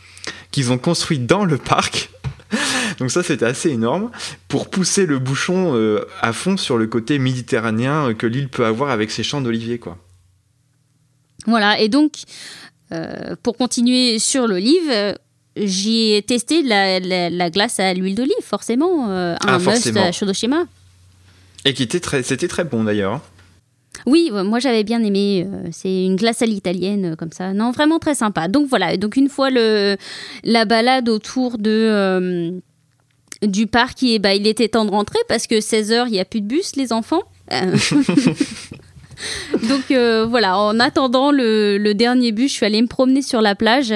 qu'ils 0.50 0.72
ont 0.72 0.78
construite 0.78 1.26
dans 1.26 1.44
le 1.44 1.58
parc 1.58 2.10
donc 2.98 3.10
ça, 3.10 3.22
c'était 3.22 3.46
assez 3.46 3.70
énorme 3.70 4.10
pour 4.48 4.68
pousser 4.68 5.06
le 5.06 5.18
bouchon 5.18 5.74
euh, 5.74 6.04
à 6.20 6.32
fond 6.32 6.56
sur 6.56 6.76
le 6.78 6.86
côté 6.86 7.18
méditerranéen 7.18 8.14
que 8.14 8.26
l'île 8.26 8.48
peut 8.48 8.66
avoir 8.66 8.90
avec 8.90 9.10
ses 9.10 9.22
champs 9.22 9.40
d'oliviers, 9.40 9.78
quoi. 9.78 9.96
Voilà, 11.46 11.78
et 11.80 11.88
donc, 11.88 12.12
euh, 12.92 13.36
pour 13.42 13.56
continuer 13.56 14.18
sur 14.18 14.46
l'olive, 14.46 15.16
j'y 15.56 16.12
ai 16.12 16.22
testé 16.22 16.62
la, 16.62 17.50
glace 17.50 17.78
à 17.80 17.94
l'huile 17.94 18.16
d'olive, 18.16 18.34
forcément, 18.42 19.10
euh, 19.10 19.34
un 19.34 19.38
ah, 19.46 19.58
must 19.58 19.96
à 19.96 20.12
Shodoshima. 20.12 20.64
Et 21.64 21.74
qui 21.74 21.84
était 21.84 22.00
très, 22.00 22.22
c'était 22.22 22.48
très 22.48 22.64
bon 22.64 22.84
d'ailleurs. 22.84 23.20
Oui, 24.06 24.30
moi 24.32 24.58
j'avais 24.58 24.84
bien 24.84 25.02
aimé. 25.02 25.46
Euh, 25.46 25.68
c'est 25.72 26.04
une 26.04 26.16
glace 26.16 26.42
à 26.42 26.46
l'italienne 26.46 27.12
euh, 27.12 27.16
comme 27.16 27.32
ça. 27.32 27.52
Non, 27.52 27.70
vraiment 27.70 27.98
très 27.98 28.14
sympa. 28.14 28.48
Donc 28.48 28.68
voilà. 28.68 28.96
Donc 28.96 29.16
une 29.16 29.28
fois 29.28 29.50
le 29.50 29.96
la 30.44 30.64
balade 30.64 31.08
autour 31.08 31.58
de 31.58 31.70
euh, 31.70 32.50
du 33.42 33.66
parc, 33.66 34.02
il, 34.02 34.18
bah, 34.18 34.34
il 34.34 34.46
était 34.46 34.68
temps 34.68 34.84
de 34.84 34.90
rentrer 34.90 35.18
parce 35.28 35.46
que 35.46 35.60
16 35.60 35.92
h 35.92 36.04
il 36.06 36.12
n'y 36.12 36.20
a 36.20 36.24
plus 36.24 36.40
de 36.40 36.46
bus, 36.46 36.76
les 36.76 36.92
enfants. 36.92 37.22
Donc 39.68 39.90
voilà, 39.90 40.58
en 40.58 40.78
attendant 40.80 41.30
le, 41.32 41.92
dernier 41.92 42.32
bus, 42.32 42.50
je 42.50 42.56
suis 42.56 42.66
allée 42.66 42.82
me 42.82 42.88
promener 42.88 43.22
sur 43.22 43.40
la 43.40 43.54
plage. 43.54 43.92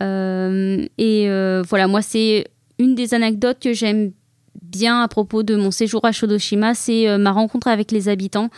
et 0.00 1.28
voilà, 1.68 1.86
moi, 1.86 2.02
c'est 2.02 2.46
une 2.78 2.94
des 2.94 3.14
anecdotes 3.14 3.58
que 3.60 3.72
j'aime 3.72 4.12
bien 4.62 5.02
à 5.02 5.08
propos 5.08 5.42
de 5.42 5.56
mon 5.56 5.70
séjour 5.70 6.04
à 6.04 6.12
Shodoshima, 6.12 6.74
c'est 6.74 7.18
ma 7.18 7.32
rencontre 7.32 7.68
avec 7.68 7.92
les 7.92 8.08
habitants. 8.08 8.50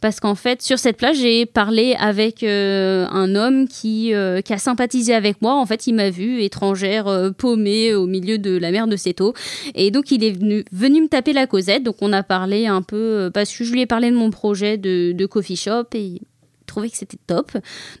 Parce 0.00 0.20
qu'en 0.20 0.34
fait, 0.34 0.60
sur 0.60 0.78
cette 0.78 0.96
plage, 0.96 1.16
j'ai 1.16 1.46
parlé 1.46 1.96
avec 1.98 2.42
un 2.42 3.34
homme 3.34 3.66
qui, 3.66 4.12
qui, 4.44 4.52
a 4.52 4.58
sympathisé 4.58 5.14
avec 5.14 5.40
moi. 5.40 5.54
En 5.54 5.64
fait, 5.64 5.86
il 5.86 5.94
m'a 5.94 6.10
vue 6.10 6.42
étrangère, 6.42 7.32
paumée 7.38 7.94
au 7.94 8.06
milieu 8.06 8.38
de 8.38 8.56
la 8.56 8.70
mer 8.70 8.86
de 8.86 8.96
Seto. 8.96 9.32
Et 9.74 9.90
donc, 9.90 10.10
il 10.10 10.22
est 10.22 10.36
venu, 10.38 11.02
me 11.02 11.08
taper 11.08 11.32
la 11.32 11.46
causette. 11.46 11.82
Donc, 11.82 11.96
on 12.02 12.12
a 12.12 12.22
parlé 12.22 12.66
un 12.66 12.82
peu, 12.82 13.30
parce 13.32 13.50
que 13.56 13.64
je 13.64 13.72
lui 13.72 13.80
ai 13.80 13.86
parlé 13.86 14.10
de 14.10 14.16
mon 14.16 14.30
projet 14.30 14.76
de, 14.76 15.12
de 15.12 15.26
coffee 15.26 15.56
shop 15.56 15.86
et 15.94 16.20
trouvé 16.66 16.90
que 16.90 16.96
c'était 16.96 17.18
top. 17.26 17.52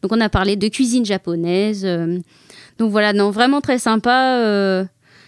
Donc 0.02 0.12
on 0.12 0.20
a 0.20 0.28
parlé 0.28 0.56
de 0.56 0.68
cuisine 0.68 1.04
japonaise. 1.04 1.84
Euh, 1.84 2.18
donc 2.78 2.90
voilà, 2.90 3.12
non, 3.12 3.30
vraiment 3.30 3.60
très 3.60 3.78
sympa. 3.78 4.38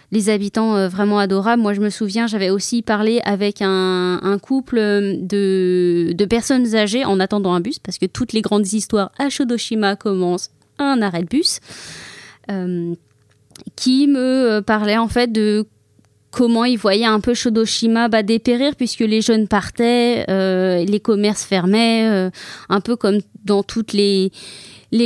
Euh, 0.07 0.15
les 0.15 0.29
habitants 0.29 0.75
euh, 0.75 0.87
vraiment 0.87 1.19
adorables. 1.19 1.61
Moi, 1.61 1.73
je 1.73 1.81
me 1.81 1.89
souviens, 1.89 2.27
j'avais 2.27 2.49
aussi 2.49 2.81
parlé 2.81 3.19
avec 3.23 3.61
un, 3.61 4.39
couple 4.41 4.77
de, 4.77 6.13
de, 6.13 6.25
personnes 6.25 6.75
âgées 6.75 7.05
en 7.05 7.19
attendant 7.19 7.53
un 7.53 7.59
bus, 7.59 7.79
parce 7.79 7.97
que 7.97 8.05
toutes 8.05 8.33
les 8.33 8.41
grandes 8.41 8.71
histoires 8.71 9.11
à 9.17 9.29
Shodoshima 9.29 9.95
commencent 9.95 10.51
à 10.77 10.85
un 10.85 11.01
arrêt 11.01 11.23
de 11.23 11.27
bus, 11.27 11.59
qui 13.75 14.07
me 14.07 14.61
parlait 14.61 14.97
en 14.97 15.07
fait 15.07 15.31
de 15.31 15.67
comment 16.37 16.65
ils 16.65 16.77
voyaient 16.77 17.05
un 17.05 17.19
peu 17.19 17.33
Shodoshima 17.33 18.09
bah, 18.09 18.21
dépérir 18.21 18.75
puisque 18.75 18.99
les 18.99 19.21
jeunes 19.21 19.47
partaient, 19.47 20.25
euh, 20.29 20.83
les 20.85 20.99
commerces 20.99 21.43
fermaient, 21.43 22.07
euh, 22.09 22.29
un 22.69 22.79
peu 22.79 22.95
comme 22.95 23.19
dans 23.43 23.63
toutes 23.63 23.93
les, 23.93 24.31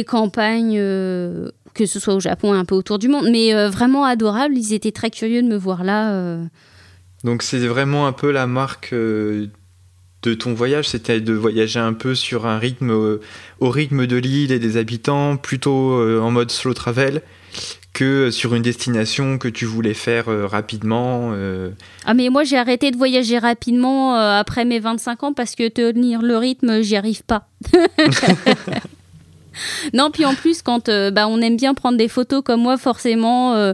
campagnes, 0.06 0.78
euh, 0.78 1.50
que 1.74 1.86
ce 1.86 2.00
soit 2.00 2.16
au 2.16 2.20
Japon 2.20 2.54
et 2.54 2.58
un 2.58 2.66
peu 2.66 2.76
autour 2.76 3.00
du 3.00 3.08
monde. 3.08 3.28
Mais 3.32 3.54
vraiment 3.70 4.06
adorables, 4.06 4.58
ils 4.58 4.74
étaient 4.74 4.92
très 4.92 5.10
curieux 5.10 5.42
de 5.42 5.48
me 5.48 5.58
voir 5.58 5.84
là. 5.84 6.38
Donc 7.24 7.44
c'est 7.44 7.60
vraiment 7.60 8.08
un 8.08 8.14
peu 8.14 8.32
la 8.32 8.48
marque 8.48 8.94
de 8.94 10.34
ton 10.38 10.54
voyage, 10.54 10.90
c'était 10.90 11.22
de 11.22 11.34
voyager 11.34 11.80
un 11.80 11.94
peu 11.94 12.16
sur 12.16 12.46
un 12.46 12.58
rythme, 12.58 13.20
au 13.60 13.70
rythme 13.70 14.08
de 14.08 14.18
l'île 14.18 14.52
et 14.52 14.60
des 14.60 14.78
habitants, 14.78 15.38
plutôt 15.38 15.94
en 16.22 16.32
mode 16.32 16.52
slow 16.52 16.74
travel 16.74 17.22
que 17.94 18.32
sur 18.32 18.56
une 18.56 18.62
destination 18.62 19.38
que 19.38 19.48
tu 19.48 19.66
voulais 19.66 19.94
faire 19.94 20.30
euh, 20.30 20.48
rapidement. 20.48 21.32
Euh. 21.34 21.72
Ah 22.06 22.14
mais 22.14 22.30
moi 22.30 22.44
j'ai 22.44 22.58
arrêté 22.58 22.92
de 22.92 22.98
voyager 22.98 23.38
rapidement 23.38 24.16
euh, 24.16 24.40
après 24.40 24.66
mes 24.66 24.80
25 24.80 25.24
ans 25.24 25.34
parce 25.34 25.56
que 25.56 25.68
tenir 25.68 26.22
le 26.22 26.38
rythme, 26.38 26.82
j'y 26.82 26.96
arrive 26.96 27.24
pas. 27.24 27.48
non, 29.94 30.12
puis 30.12 30.26
en 30.26 30.36
plus, 30.36 30.62
quand 30.62 30.90
bah, 30.90 31.28
on 31.28 31.42
aime 31.42 31.58
bien 31.58 31.74
prendre 31.74 31.98
des 31.98 32.08
photos 32.08 32.42
comme 32.44 32.62
moi, 32.62 32.78
forcément, 32.78 33.74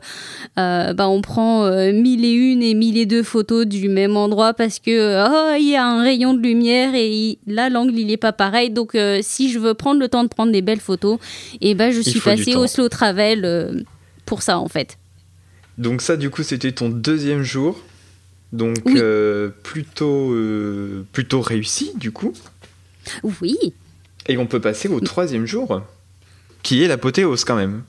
bah, 0.56 1.10
on 1.10 1.22
prend 1.22 1.70
mille 1.92 2.26
et 2.26 2.34
une 2.34 2.64
et 2.64 2.74
mille 2.74 2.98
et 2.98 3.06
deux 3.06 3.24
photos 3.24 3.66
du 3.66 3.90
même 3.90 4.18
endroit 4.18 4.54
parce 4.54 4.80
que 4.80 5.26
oh, 5.26 5.56
il 5.60 5.70
y 5.70 5.76
a 5.76 5.86
un 5.86 6.02
rayon 6.02 6.34
de 6.34 6.42
lumière 6.42 6.92
et 6.96 7.38
là, 7.48 7.70
l'angle, 7.70 7.98
il 7.98 8.12
est 8.12 8.18
pas 8.18 8.34
pareil. 8.34 8.70
Donc, 8.70 8.98
si 9.22 9.52
je 9.52 9.60
veux 9.60 9.74
prendre 9.74 10.00
le 10.00 10.08
temps 10.08 10.24
de 10.24 10.30
prendre 10.30 10.52
des 10.52 10.62
belles 10.62 10.80
photos, 10.80 11.20
et 11.62 11.72
eh 11.72 11.76
ben, 11.76 11.92
je 11.92 12.02
suis 12.02 12.20
passée 12.20 12.56
au 12.56 12.68
slow 12.68 12.90
travel 12.90 13.86
pour 14.26 14.44
ça 14.44 14.60
en 14.60 14.68
fait. 14.68 14.98
Donc 15.78 16.02
ça 16.02 16.18
du 16.18 16.30
coup 16.30 16.44
c'était 16.44 16.72
ton 16.72 16.90
deuxième 16.90 17.42
jour. 17.42 17.80
Donc 18.54 18.78
euh, 18.88 19.50
plutôt, 19.64 20.32
euh, 20.32 21.06
plutôt 21.12 21.42
réussi 21.42 21.92
du 21.96 22.12
coup. 22.12 22.34
Oui. 23.42 23.58
Et 24.28 24.38
on 24.38 24.46
peut 24.46 24.60
passer 24.60 24.88
au 24.90 25.00
troisième 25.00 25.46
jour, 25.46 25.82
qui 26.64 26.84
est 26.84 26.88
l'apothéose 26.88 27.44
quand 27.44 27.56
même. 27.56 27.84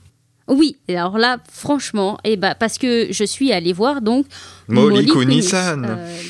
Oui, 0.49 0.77
alors 0.89 1.19
là, 1.19 1.39
franchement, 1.53 2.19
eh 2.25 2.37
bah, 2.37 2.55
parce 2.55 2.79
que 2.79 3.09
je 3.11 3.25
suis 3.25 3.53
allée 3.53 3.75
voir 3.75 4.01
donc 4.01 4.27
Molly. 4.67 5.07
Euh, 5.53 6.23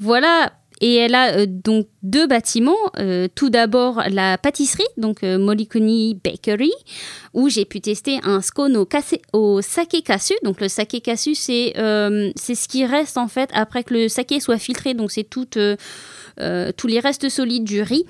voilà, 0.00 0.52
et 0.80 0.96
elle 0.96 1.14
a 1.14 1.32
euh, 1.36 1.46
donc 1.46 1.88
deux 2.02 2.26
bâtiments. 2.26 2.76
Euh, 2.98 3.28
tout 3.34 3.50
d'abord 3.50 4.02
la 4.10 4.38
pâtisserie, 4.38 4.86
donc 4.96 5.22
euh, 5.22 5.38
Molikuni 5.38 6.18
Bakery, 6.22 6.72
où 7.34 7.48
j'ai 7.48 7.64
pu 7.64 7.80
tester 7.80 8.18
un 8.22 8.40
scone 8.40 8.76
au, 8.76 8.88
au 9.32 9.62
sake 9.62 10.02
kasu. 10.04 10.34
Donc 10.42 10.60
le 10.60 10.68
sake 10.68 11.02
kasu, 11.02 11.34
c'est 11.34 11.74
c'est 12.36 12.54
ce 12.54 12.68
qui 12.68 12.84
reste 12.86 13.18
en 13.18 13.28
fait 13.28 13.50
après 13.52 13.84
que 13.84 13.94
le 13.94 14.08
saké 14.08 14.40
soit 14.40 14.58
filtré. 14.58 14.94
Donc 14.94 15.10
c'est 15.10 15.24
tout, 15.24 15.46
tous 15.46 16.86
les 16.86 17.00
restes 17.00 17.28
solides 17.28 17.64
du 17.64 17.82
riz. 17.82 18.04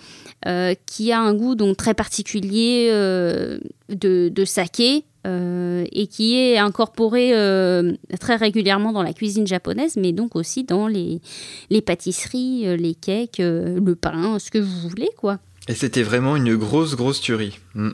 qui 0.86 1.12
a 1.12 1.20
un 1.20 1.34
goût 1.34 1.54
donc 1.54 1.76
très 1.76 1.94
particulier 1.94 2.90
de, 2.90 4.28
de 4.28 4.44
saké, 4.44 5.04
euh, 5.28 5.84
et 5.92 6.06
qui 6.06 6.36
est 6.36 6.56
incorporé 6.56 7.34
euh, 7.34 7.92
très 8.18 8.36
régulièrement 8.36 8.92
dans 8.92 9.02
la 9.02 9.12
cuisine 9.12 9.46
japonaise, 9.46 9.96
mais 9.96 10.12
donc 10.12 10.36
aussi 10.36 10.64
dans 10.64 10.86
les, 10.86 11.20
les 11.68 11.82
pâtisseries, 11.82 12.66
euh, 12.66 12.76
les 12.76 12.94
cakes, 12.94 13.38
le 13.38 13.94
pain, 13.94 14.38
ce 14.38 14.50
que 14.50 14.58
vous 14.58 14.88
voulez, 14.88 15.10
quoi. 15.18 15.38
Et 15.68 15.74
c'était 15.74 16.02
vraiment 16.02 16.36
une 16.36 16.56
grosse, 16.56 16.96
grosse 16.96 17.20
tuerie. 17.20 17.58
Mm. 17.74 17.90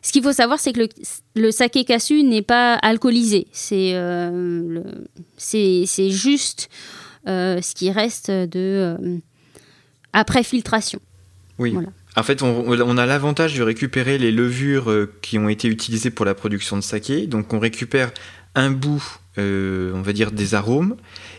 Ce 0.00 0.12
qu'il 0.12 0.22
faut 0.22 0.32
savoir, 0.32 0.58
c'est 0.58 0.72
que 0.72 0.80
le, 0.80 0.88
le 1.36 1.50
saké 1.50 1.84
kasu 1.84 2.22
n'est 2.22 2.42
pas 2.42 2.74
alcoolisé. 2.74 3.46
C'est 3.52 3.92
c'est 5.36 6.10
juste 6.10 6.70
ce 7.26 7.74
qui 7.74 7.90
reste 7.90 8.30
de 8.30 9.20
après 10.12 10.42
filtration. 10.42 11.00
Oui. 11.58 11.70
Voilà. 11.70 11.90
En 12.14 12.22
fait, 12.22 12.42
on, 12.42 12.98
a 12.98 13.06
l'avantage 13.06 13.54
de 13.54 13.62
récupérer 13.62 14.18
les 14.18 14.32
levures 14.32 14.90
euh, 14.90 15.10
qui 15.22 15.38
ont 15.38 15.48
été 15.48 15.68
utilisées 15.68 16.10
pour 16.10 16.26
la 16.26 16.34
production 16.34 16.76
de 16.76 16.82
saké. 16.82 17.26
Donc, 17.26 17.54
on 17.54 17.58
récupère 17.58 18.10
un 18.54 18.70
bout, 18.70 19.02
euh, 19.38 19.92
on 19.94 20.02
va 20.02 20.12
dire, 20.12 20.30
des 20.30 20.54
arômes, 20.54 20.96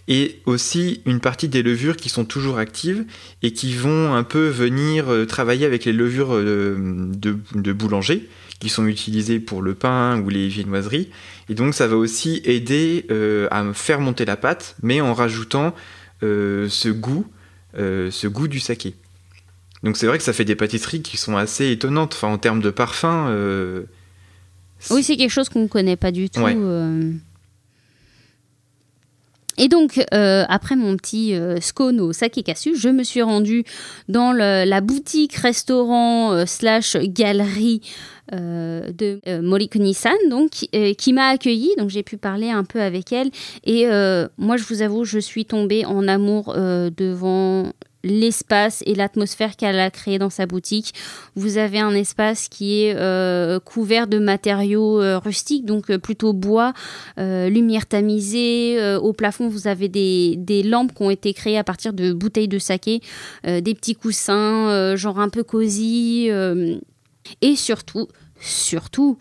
et 0.07 0.41
aussi 0.47 1.01
une 1.05 1.19
partie 1.19 1.47
des 1.47 1.61
levures 1.61 1.95
qui 1.95 2.09
sont 2.09 2.25
toujours 2.25 2.57
actives 2.57 3.05
et 3.43 3.53
qui 3.53 3.75
vont 3.75 4.15
un 4.15 4.23
peu 4.23 4.47
venir 4.47 5.09
euh, 5.09 5.25
travailler 5.25 5.67
avec 5.67 5.85
les 5.85 5.93
levures 5.93 6.35
de, 6.35 7.71
boulanger 7.71 8.27
qui 8.59 8.69
sont 8.69 8.87
utilisées 8.87 9.39
pour 9.39 9.61
le 9.61 9.75
pain 9.75 10.19
ou 10.21 10.29
les 10.29 10.47
viennoiseries. 10.47 11.09
Et 11.49 11.53
donc, 11.53 11.75
ça 11.75 11.85
va 11.85 11.97
aussi 11.97 12.41
aider 12.45 13.05
à 13.51 13.73
faire 13.73 13.99
monter 13.99 14.25
la 14.25 14.37
pâte, 14.37 14.75
mais 14.81 15.01
en 15.01 15.13
rajoutant 15.13 15.75
ce 16.21 16.89
goût, 16.89 17.27
ce 17.75 18.27
goût 18.27 18.47
du 18.47 18.61
saké. 18.61 18.95
Donc 19.83 19.97
c'est 19.97 20.07
vrai 20.07 20.17
que 20.17 20.23
ça 20.23 20.33
fait 20.33 20.45
des 20.45 20.55
pâtisseries 20.55 21.01
qui 21.01 21.17
sont 21.17 21.35
assez 21.35 21.71
étonnantes. 21.71 22.13
Enfin, 22.13 22.29
en 22.29 22.37
termes 22.37 22.61
de 22.61 22.69
parfum. 22.69 23.27
Euh, 23.29 23.83
oui, 24.89 25.03
c'est 25.03 25.17
quelque 25.17 25.29
chose 25.29 25.49
qu'on 25.49 25.63
ne 25.63 25.67
connaît 25.67 25.97
pas 25.97 26.11
du 26.11 26.29
tout. 26.29 26.41
Euh. 26.41 27.11
Et 29.57 29.67
donc, 29.67 30.03
euh, 30.13 30.45
après 30.47 30.75
mon 30.75 30.97
petit 30.97 31.35
scone 31.61 32.01
au 32.01 32.11
sake 32.11 32.43
kasu, 32.43 32.75
je 32.75 32.89
me 32.89 33.03
suis 33.03 33.21
rendue 33.21 33.65
dans 34.09 34.31
la 34.31 34.81
boutique, 34.81 35.35
restaurant, 35.35 36.45
slash 36.47 36.97
galerie 36.97 37.81
de 38.31 39.41
Morikuni-san, 39.41 40.15
donc, 40.29 40.67
qui 40.97 41.13
m'a 41.13 41.27
accueillie. 41.27 41.71
Donc, 41.77 41.91
j'ai 41.91 42.03
pu 42.03 42.17
parler 42.17 42.49
un 42.49 42.63
peu 42.63 42.81
avec 42.81 43.13
elle. 43.13 43.29
Et 43.63 43.85
moi, 44.37 44.57
je 44.57 44.63
vous 44.63 44.81
avoue, 44.81 45.05
je 45.05 45.19
suis 45.19 45.45
tombée 45.45 45.85
en 45.85 46.07
amour 46.07 46.55
devant 46.55 47.71
l'espace 48.03 48.83
et 48.85 48.95
l'atmosphère 48.95 49.55
qu'elle 49.55 49.79
a 49.79 49.89
créé 49.89 50.19
dans 50.19 50.29
sa 50.29 50.45
boutique. 50.45 50.93
Vous 51.35 51.57
avez 51.57 51.79
un 51.79 51.93
espace 51.93 52.49
qui 52.49 52.83
est 52.83 52.95
euh, 52.95 53.59
couvert 53.59 54.07
de 54.07 54.19
matériaux 54.19 55.01
euh, 55.01 55.17
rustiques, 55.17 55.65
donc 55.65 55.89
euh, 55.89 55.97
plutôt 55.97 56.33
bois, 56.33 56.73
lumière 57.17 57.85
tamisée. 57.85 58.97
au 58.97 59.13
plafond, 59.13 59.47
vous 59.47 59.67
avez 59.67 59.87
des, 59.87 60.35
des, 60.37 60.63
lampes 60.63 60.93
qui 60.93 61.03
ont 61.03 61.09
été 61.09 61.33
créées 61.33 61.57
à 61.57 61.63
partir 61.63 61.93
de 61.93 62.11
bouteilles 62.11 62.47
de 62.47 62.59
saké, 62.59 63.01
des 63.43 63.75
petits 63.75 63.95
coussins, 63.95 64.95
genre 64.95 65.19
un 65.19 65.29
peu 65.29 65.43
cosy. 65.43 66.29
et 67.41 67.55
surtout, 67.55 68.07
surtout, 68.39 69.17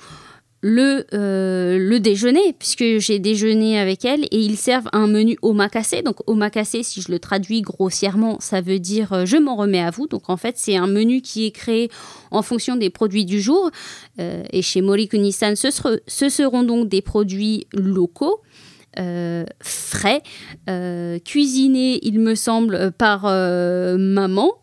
le, 0.63 1.05
euh, 1.13 1.77
le 1.77 1.99
déjeuner, 1.99 2.55
puisque 2.57 2.99
j'ai 2.99 3.19
déjeuné 3.19 3.79
avec 3.79 4.05
elle, 4.05 4.25
et 4.31 4.39
ils 4.39 4.57
servent 4.57 4.89
un 4.93 5.09
menu 5.09 5.37
omakase. 5.43 5.97
Donc 6.05 6.19
omakase, 6.29 6.83
si 6.83 7.03
je 7.03 7.11
le 7.11 7.19
traduis 7.19 7.63
grossièrement, 7.63 8.39
ça 8.41 8.61
veut 8.61 8.79
dire 8.79 9.13
euh, 9.13 9.27
je 9.27 9.37
m'en 9.37 9.57
remets 9.57 9.81
à 9.81 9.91
vous. 9.91 10.07
Donc 10.07 10.31
en 10.31 10.37
fait, 10.37 10.55
c'est 10.57 10.77
un 10.77 10.87
menu 10.87 11.21
qui 11.21 11.47
est 11.47 11.51
créé 11.51 11.91
en 12.31 12.43
fonction 12.43 12.77
des 12.77 12.91
produits 12.91 13.25
du 13.25 13.41
jour. 13.41 13.71
Euh, 14.21 14.45
et 14.53 14.63
chez 14.63 14.83
Morikuni-san, 14.83 15.57
ce, 15.57 15.69
ce, 16.07 16.29
seront 16.29 16.63
donc 16.63 16.89
des 16.89 17.03
produits 17.03 17.67
locaux. 17.73 18.41
frais, 19.61 20.23
cuisinés, 21.25 21.99
il 22.03 22.21
me 22.21 22.35
semble, 22.37 22.93
par 22.93 23.25
maman, 23.25 24.62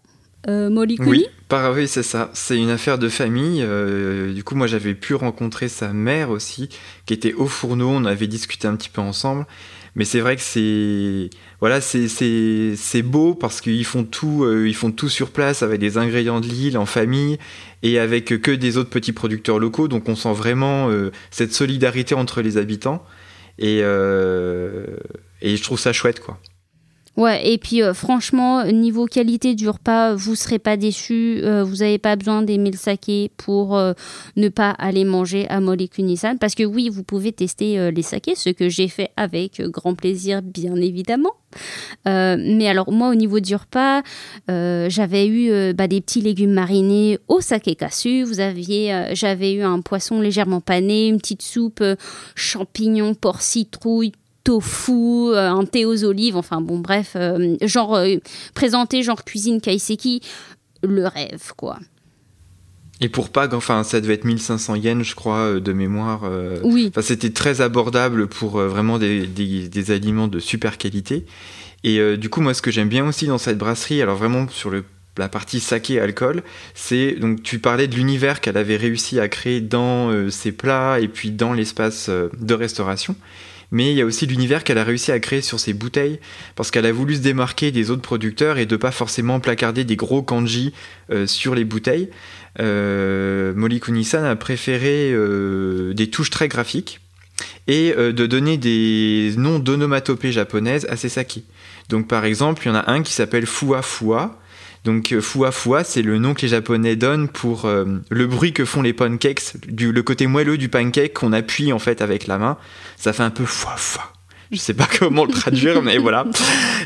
Morikuni. 0.49 1.09
Oui. 1.09 1.25
Par, 1.47 1.73
oui, 1.73 1.87
c'est 1.87 2.03
ça. 2.03 2.29
C'est 2.33 2.57
une 2.57 2.69
affaire 2.69 2.97
de 2.97 3.09
famille. 3.09 3.61
Euh, 3.63 4.33
du 4.33 4.43
coup, 4.43 4.55
moi, 4.55 4.67
j'avais 4.67 4.93
pu 4.93 5.15
rencontrer 5.15 5.67
sa 5.67 5.93
mère 5.93 6.29
aussi, 6.29 6.69
qui 7.05 7.13
était 7.13 7.33
au 7.33 7.47
fourneau. 7.47 7.89
On 7.89 8.05
avait 8.05 8.27
discuté 8.27 8.67
un 8.67 8.75
petit 8.75 8.89
peu 8.89 9.01
ensemble. 9.01 9.45
Mais 9.95 10.05
c'est 10.05 10.19
vrai 10.19 10.35
que 10.35 10.41
c'est 10.41 11.29
voilà, 11.59 11.81
c'est 11.81 13.01
beau 13.03 13.33
parce 13.33 13.59
qu'ils 13.59 13.85
font 13.85 14.03
tout, 14.03 14.43
euh, 14.43 14.67
ils 14.67 14.75
font 14.75 14.91
tout 14.91 15.09
sur 15.09 15.31
place 15.31 15.63
avec 15.63 15.79
des 15.79 15.97
ingrédients 15.97 16.39
de 16.39 16.45
l'île 16.45 16.77
en 16.77 16.85
famille 16.85 17.37
et 17.81 17.97
avec 17.99 18.25
que 18.25 18.51
des 18.51 18.77
autres 18.77 18.91
petits 18.91 19.13
producteurs 19.13 19.59
locaux. 19.59 19.87
Donc, 19.87 20.07
on 20.07 20.15
sent 20.15 20.33
vraiment 20.33 20.89
euh, 20.89 21.11
cette 21.31 21.53
solidarité 21.53 22.15
entre 22.15 22.41
les 22.41 22.57
habitants. 22.57 23.03
Et, 23.57 23.79
et 23.79 25.57
je 25.57 25.63
trouve 25.63 25.79
ça 25.79 25.91
chouette, 25.91 26.21
quoi. 26.21 26.39
Ouais, 27.17 27.51
et 27.51 27.57
puis 27.57 27.81
euh, 27.81 27.93
franchement, 27.93 28.63
niveau 28.65 29.05
qualité 29.05 29.55
du 29.55 29.67
repas, 29.67 30.13
vous 30.13 30.35
serez 30.35 30.59
pas 30.59 30.77
déçus. 30.77 31.41
Euh, 31.43 31.63
vous 31.63 31.77
n'avez 31.77 31.97
pas 31.97 32.15
besoin 32.15 32.43
d'aimer 32.43 32.71
le 32.71 32.77
saké 32.77 33.31
pour 33.35 33.77
euh, 33.77 33.93
ne 34.37 34.47
pas 34.47 34.69
aller 34.71 35.03
manger 35.03 35.47
à 35.49 35.59
Molekunisan. 35.59 36.37
Parce 36.37 36.55
que 36.55 36.63
oui, 36.63 36.89
vous 36.89 37.03
pouvez 37.03 37.31
tester 37.31 37.91
les 37.91 38.01
sakés, 38.01 38.35
ce 38.35 38.49
que 38.49 38.69
j'ai 38.69 38.87
fait 38.87 39.09
avec 39.17 39.61
grand 39.61 39.95
plaisir, 39.95 40.41
bien 40.41 40.75
évidemment. 40.75 41.33
mais 42.05 42.67
alors 42.67 42.91
moi, 42.91 43.09
au 43.09 43.15
niveau 43.15 43.39
du 43.39 43.55
repas, 43.55 44.01
j'avais 44.47 45.27
eu 45.27 45.73
bah, 45.73 45.87
des 45.87 46.01
petits 46.01 46.21
légumes 46.21 46.53
marinés 46.53 47.19
au 47.27 47.41
saké 47.41 47.75
kassu. 47.75 48.23
Vous 48.23 48.39
aviez, 48.39 49.09
j'avais 49.13 49.53
eu 49.53 49.61
un 49.61 49.81
poisson 49.81 50.21
légèrement 50.21 50.61
pané, 50.61 51.07
une 51.07 51.17
petite 51.17 51.41
soupe 51.41 51.83
champignons, 52.35 53.13
porc 53.13 53.41
citrouille, 53.41 54.13
tofu, 54.43 55.29
euh, 55.29 55.51
un 55.51 55.65
thé 55.65 55.85
aux 55.85 56.03
olives, 56.03 56.37
enfin 56.37 56.61
bon 56.61 56.79
bref, 56.79 57.13
euh, 57.15 57.55
genre 57.61 57.95
euh, 57.95 58.15
présenté 58.53 59.03
genre 59.03 59.23
cuisine 59.23 59.61
kaiseki, 59.61 60.21
le 60.83 61.07
rêve 61.07 61.53
quoi. 61.55 61.79
Et 63.01 63.07
pour 63.07 63.29
Pag, 63.29 63.53
enfin, 63.53 63.83
ça 63.83 64.01
devait 64.01 64.15
être 64.15 64.25
1500 64.25 64.75
yens, 64.75 65.03
je 65.03 65.15
crois, 65.15 65.61
de 65.61 65.71
mémoire. 65.71 66.29
oui. 66.63 66.87
Enfin, 66.89 67.01
c'était 67.01 67.29
très 67.29 67.61
abordable 67.61 68.27
pour 68.27 68.59
vraiment 68.59 68.99
des, 68.99 69.25
des, 69.25 69.91
aliments 69.91 70.27
de 70.27 70.39
super 70.39 70.77
qualité. 70.77 71.25
Et 71.85 72.17
du 72.17 72.27
coup, 72.27 72.41
moi, 72.41 72.53
ce 72.53 72.61
que 72.61 72.71
j'aime 72.71 72.89
bien 72.89 73.07
aussi 73.07 73.25
dans 73.25 73.37
cette 73.37 73.57
brasserie, 73.57 74.01
alors 74.01 74.17
vraiment 74.17 74.49
sur 74.49 74.69
le, 74.69 74.83
la 75.17 75.29
partie 75.29 75.61
saké 75.61 75.97
alcool, 76.01 76.43
c'est 76.73 77.13
donc 77.13 77.41
tu 77.41 77.59
parlais 77.59 77.87
de 77.87 77.95
l'univers 77.95 78.41
qu'elle 78.41 78.57
avait 78.57 78.75
réussi 78.75 79.17
à 79.17 79.29
créer 79.29 79.61
dans 79.61 80.29
ses 80.29 80.51
plats 80.51 80.99
et 80.99 81.07
puis 81.07 81.31
dans 81.31 81.53
l'espace 81.53 82.09
de 82.09 82.53
restauration 82.53 83.15
mais 83.71 83.91
il 83.91 83.97
y 83.97 84.01
a 84.01 84.05
aussi 84.05 84.25
l'univers 84.25 84.63
qu'elle 84.63 84.77
a 84.77 84.83
réussi 84.83 85.11
à 85.11 85.19
créer 85.19 85.41
sur 85.41 85.59
ses 85.59 85.73
bouteilles, 85.73 86.19
parce 86.55 86.71
qu'elle 86.71 86.85
a 86.85 86.91
voulu 86.91 87.15
se 87.15 87.21
démarquer 87.21 87.71
des 87.71 87.91
autres 87.91 88.01
producteurs 88.01 88.57
et 88.57 88.65
de 88.65 88.75
pas 88.75 88.91
forcément 88.91 89.39
placarder 89.39 89.83
des 89.83 89.95
gros 89.95 90.23
kanji 90.23 90.73
euh, 91.11 91.27
sur 91.27 91.55
les 91.55 91.65
bouteilles. 91.65 92.09
Euh, 92.59 93.53
Molly 93.55 93.79
Kunisan 93.79 94.23
a 94.23 94.35
préféré 94.35 95.11
euh, 95.13 95.93
des 95.93 96.09
touches 96.09 96.31
très 96.31 96.47
graphiques 96.47 96.99
et 97.67 97.93
euh, 97.97 98.11
de 98.11 98.25
donner 98.25 98.57
des 98.57 99.33
noms 99.37 99.59
d'onomatopées 99.59 100.31
japonaises 100.31 100.85
à 100.89 100.95
ses 100.95 101.09
sakis. 101.09 101.45
Donc 101.89 102.07
par 102.07 102.25
exemple, 102.25 102.63
il 102.65 102.69
y 102.69 102.71
en 102.71 102.75
a 102.75 102.91
un 102.91 103.03
qui 103.03 103.13
s'appelle 103.13 103.45
Fua 103.45 103.81
Fua, 103.81 104.39
donc 104.85 105.11
euh, 105.11 105.21
Fua 105.21 105.51
Fua, 105.51 105.83
c'est 105.83 106.01
le 106.01 106.17
nom 106.19 106.33
que 106.33 106.41
les 106.41 106.47
Japonais 106.49 106.95
donnent 106.95 107.27
pour 107.27 107.65
euh, 107.65 107.85
le 108.09 108.27
bruit 108.27 108.53
que 108.53 108.65
font 108.65 108.81
les 108.81 108.93
pancakes, 108.93 109.53
du, 109.67 109.91
le 109.91 110.03
côté 110.03 110.27
moelleux 110.27 110.57
du 110.57 110.69
pancake 110.69 111.13
qu'on 111.13 111.33
appuie 111.33 111.73
en 111.73 111.79
fait 111.79 112.01
avec 112.01 112.27
la 112.27 112.37
main. 112.37 112.57
Ça 112.97 113.13
fait 113.13 113.23
un 113.23 113.29
peu 113.29 113.45
Fua 113.45 113.75
Fua. 113.77 114.13
Je 114.51 114.57
sais 114.57 114.73
pas 114.73 114.87
comment 114.99 115.25
le 115.25 115.31
traduire, 115.31 115.81
mais 115.81 115.97
voilà. 115.97 116.25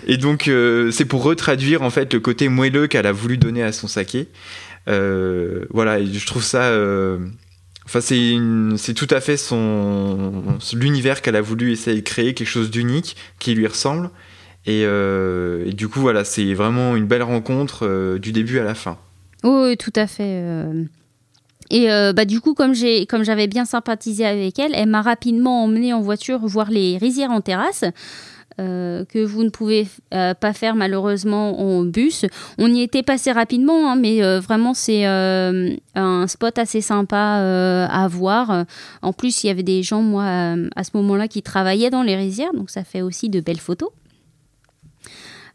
Et 0.08 0.18
donc 0.18 0.48
euh, 0.48 0.92
c'est 0.92 1.06
pour 1.06 1.24
retraduire 1.24 1.82
en 1.84 1.90
fait 1.90 2.14
le 2.14 2.20
côté 2.20 2.50
moelleux 2.50 2.88
qu'elle 2.88 3.08
a 3.08 3.12
voulu 3.12 3.38
donner 3.38 3.64
à 3.64 3.72
son 3.72 3.88
saké. 3.88 4.28
voilà, 4.88 6.04
je 6.04 6.26
trouve 6.26 6.44
ça. 6.44 6.72
Enfin, 7.86 8.00
c'est 8.00 8.94
tout 8.94 9.08
à 9.10 9.20
fait 9.20 9.38
son, 9.38 10.58
l'univers 10.74 11.22
qu'elle 11.22 11.36
a 11.36 11.42
voulu 11.42 11.72
essayer 11.72 11.98
de 11.98 12.06
créer, 12.06 12.34
quelque 12.34 12.48
chose 12.48 12.72
d'unique 12.72 13.16
qui 13.40 13.54
lui 13.54 13.68
ressemble. 13.68 14.10
Euh, 14.68 15.66
et, 15.66 15.74
du 15.74 15.88
coup, 15.88 16.00
voilà, 16.00 16.24
c'est 16.24 16.54
vraiment 16.54 16.96
une 16.96 17.06
belle 17.06 17.24
rencontre 17.24 17.86
euh, 17.86 18.20
du 18.20 18.32
début 18.32 18.60
à 18.60 18.64
la 18.64 18.76
fin. 18.76 18.98
Oui, 19.44 19.76
tout 19.78 19.94
à 19.96 20.08
fait. 20.08 20.24
Euh. 20.42 20.86
Et 21.70 21.88
bah, 22.14 22.26
du 22.26 22.40
coup, 22.40 22.54
comme, 22.54 22.76
j'ai, 22.76 23.08
comme 23.08 23.24
j'avais 23.24 23.48
bien 23.48 23.66
sympathisé 23.66 24.26
avec 24.26 24.60
elle, 24.60 24.74
elle 24.76 24.90
m'a 24.90 25.02
rapidement 25.02 25.64
emmené 25.64 25.92
en 25.92 26.02
voiture 26.02 26.40
voir 26.40 26.70
les 26.70 26.98
rizières 26.98 27.32
en 27.32 27.42
terrasse. 27.42 27.84
que 28.58 29.26
vous 29.26 29.44
ne 29.44 29.50
pouvez 29.50 29.88
pas 30.12 30.54
faire 30.54 30.76
malheureusement 30.76 31.60
en 31.60 31.84
bus. 31.84 32.26
On 32.60 32.72
y 32.72 32.82
était 32.82 33.02
passé 33.02 33.32
rapidement, 33.32 33.90
hein, 33.90 33.96
mais 33.96 34.22
vraiment 34.40 34.76
c'est 34.76 35.04
un 35.06 36.28
spot 36.28 36.60
assez 36.60 36.82
sympa 36.82 37.88
à 37.90 38.08
voir. 38.08 38.66
En 39.02 39.12
plus, 39.12 39.44
il 39.44 39.48
y 39.48 39.50
avait 39.50 39.64
des 39.64 39.82
gens, 39.82 40.04
moi, 40.04 40.56
à 40.76 40.84
ce 40.84 40.92
moment-là, 40.94 41.28
qui 41.28 41.42
travaillaient 41.42 41.90
dans 41.90 42.04
les 42.04 42.16
rizières, 42.16 42.54
donc 42.54 42.70
ça 42.70 42.84
fait 42.84 43.02
aussi 43.02 43.30
de 43.30 43.40
belles 43.40 43.60
photos. 43.60 43.90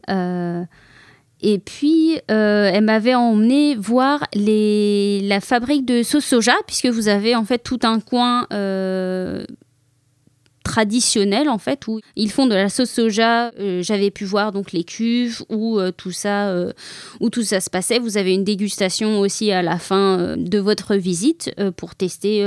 Euh, 0.09 0.65
et 1.41 1.59
puis, 1.59 2.17
euh, 2.29 2.69
elle 2.73 2.83
m'avait 2.83 3.15
emmené 3.15 3.75
voir 3.75 4.25
la 4.33 5.39
fabrique 5.39 5.85
de 5.85 6.03
sauce 6.03 6.25
soja, 6.25 6.55
puisque 6.67 6.87
vous 6.87 7.07
avez 7.07 7.35
en 7.35 7.45
fait 7.45 7.59
tout 7.59 7.79
un 7.83 8.01
coin 8.01 8.45
euh, 8.51 9.45
traditionnel 10.65 11.47
en 11.47 11.57
fait 11.57 11.87
où 11.87 12.01
ils 12.17 12.29
font 12.29 12.45
de 12.45 12.55
la 12.55 12.67
sauce 12.67 12.89
soja. 12.89 13.51
J'avais 13.79 14.11
pu 14.11 14.25
voir 14.25 14.51
donc 14.51 14.73
les 14.73 14.83
cuves 14.83 15.41
où 15.47 15.79
tout 15.95 16.11
ça, 16.11 16.53
où 17.21 17.29
tout 17.29 17.43
ça 17.43 17.61
se 17.61 17.69
passait. 17.69 17.99
Vous 17.99 18.17
avez 18.17 18.33
une 18.33 18.43
dégustation 18.43 19.21
aussi 19.21 19.53
à 19.53 19.61
la 19.61 19.79
fin 19.79 20.35
de 20.37 20.59
votre 20.59 20.95
visite 20.95 21.55
pour 21.77 21.95
tester 21.95 22.45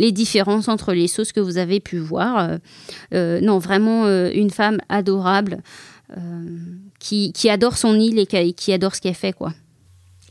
les 0.00 0.10
différences 0.10 0.66
entre 0.66 0.92
les 0.94 1.06
sauces 1.06 1.30
que 1.30 1.40
vous 1.40 1.58
avez 1.58 1.78
pu 1.78 1.98
voir. 1.98 2.58
non, 3.12 3.58
vraiment 3.58 4.08
une 4.08 4.50
femme 4.50 4.78
adorable. 4.88 5.62
Qui, 6.98 7.32
adore 7.48 7.76
son 7.76 7.98
île 7.98 8.18
et 8.18 8.52
qui, 8.52 8.72
adore 8.72 8.94
ce 8.94 9.00
qu'elle 9.00 9.14
fait, 9.14 9.32
quoi. 9.32 9.52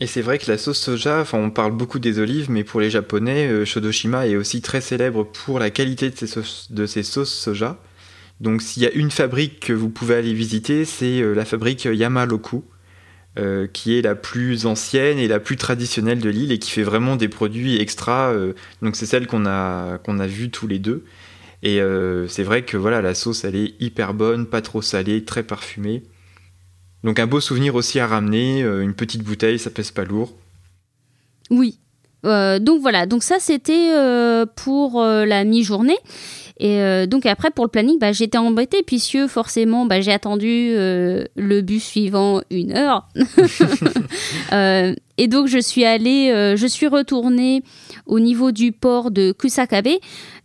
Et 0.01 0.08
c'est 0.08 0.21
vrai 0.21 0.39
que 0.39 0.51
la 0.51 0.58
sauce 0.58 0.80
soja, 0.80 1.21
enfin 1.21 1.38
on 1.38 1.49
parle 1.49 1.71
beaucoup 1.71 1.99
des 1.99 2.19
olives, 2.19 2.51
mais 2.51 2.65
pour 2.65 2.82
les 2.82 2.89
Japonais, 2.89 3.47
euh, 3.47 3.63
Shodoshima 3.63 4.28
est 4.28 4.36
aussi 4.36 4.62
très 4.62 4.82
célèbre 4.82 5.23
pour 5.23 5.58
la 5.58 5.69
qualité 5.69 6.10
de 6.10 6.17
ses 6.17 6.28
sauces, 6.28 6.67
de 6.69 6.86
ses 6.86 7.01
sauces 7.01 7.34
soja. 7.34 7.80
Donc 8.41 8.62
s'il 8.62 8.84
y 8.84 8.86
a 8.86 8.91
une 8.91 9.10
fabrique 9.10 9.62
que 9.62 9.71
vous 9.71 9.88
pouvez 9.88 10.15
aller 10.15 10.34
visiter, 10.34 10.84
c'est 10.84 11.21
euh, 11.21 11.34
la 11.34 11.45
fabrique 11.45 11.86
Yamaloku, 11.86 12.65
qui 13.73 13.97
est 13.97 14.01
la 14.01 14.15
plus 14.15 14.65
ancienne 14.65 15.17
et 15.17 15.28
la 15.28 15.41
plus 15.41 15.58
traditionnelle 15.58 16.19
de 16.19 16.30
l'île 16.30 16.54
et 16.54 16.60
qui 16.60 16.71
fait 16.71 16.84
vraiment 16.84 17.17
des 17.17 17.28
produits 17.28 17.82
extra. 17.82 18.34
donc 18.82 18.95
c'est 18.95 19.06
celle 19.06 19.28
qu'on 19.28 19.45
a, 19.45 19.97
qu'on 19.97 20.19
a 20.19 20.28
vue 20.28 20.49
tous 20.49 20.67
les 20.67 20.80
deux. 20.80 21.04
Et 21.65 21.82
euh, 21.82 22.28
c'est 22.28 22.43
vrai 22.43 22.63
que 22.63 22.78
voilà, 22.78 23.01
la 23.01 23.15
sauce, 23.15 23.43
elle 23.43 23.56
est 23.56 23.73
hyper 23.80 24.13
bonne, 24.13 24.45
pas 24.45 24.62
trop 24.62 24.84
salée, 24.84 25.25
très 25.25 25.41
parfumée. 25.41 26.04
Donc 27.06 27.20
un 27.20 27.28
beau 27.28 27.39
souvenir 27.39 27.76
aussi 27.76 28.00
à 28.00 28.08
ramener, 28.08 28.63
euh, 28.63 28.82
une 28.82 28.94
petite 28.94 29.24
bouteille, 29.24 29.60
ça 29.60 29.70
pèse 29.70 29.91
pas 29.91 30.04
lourd. 30.04 30.34
Oui. 31.50 31.80
Euh, 32.26 32.60
donc 32.60 32.82
voilà, 32.82 33.06
donc 33.06 33.24
ça 33.24 33.36
c'était 33.39 33.91
pour 34.56 35.02
la 35.02 35.44
mi-journée. 35.44 35.98
Et 36.58 37.06
donc 37.08 37.26
après 37.26 37.52
pour 37.52 37.65
le 37.65 37.70
planning, 37.70 38.00
bah, 38.00 38.12
j'étais 38.12 38.39
embêtée 38.39 38.82
puisque 38.82 39.28
forcément 39.28 39.86
bah, 39.86 40.02
j'ai 40.02 40.12
attendu 40.12 40.72
le 40.74 41.62
bus 41.62 41.84
suivant 41.84 42.41
une 42.50 42.76
heure. 42.76 43.08
et 45.18 45.28
donc 45.28 45.48
je 45.48 45.60
suis 45.60 45.86
allée, 45.86 46.56
je 46.58 46.65
suis 46.65 46.88
retournée 46.88 47.62
au 48.06 48.20
niveau 48.20 48.52
du 48.52 48.72
port 48.72 49.12
de 49.12 49.32
Kusakabe, 49.32 49.88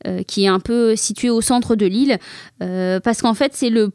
euh, 0.06 0.22
qui 0.22 0.44
est 0.44 0.48
un 0.48 0.60
peu 0.60 0.96
situé 0.96 1.30
au 1.30 1.40
centre 1.40 1.76
de 1.76 1.86
l'île, 1.86 2.18
euh, 2.62 3.00
parce 3.00 3.20
qu'en 3.22 3.34
fait 3.34 3.52
c'est 3.54 3.70
le 3.70 3.90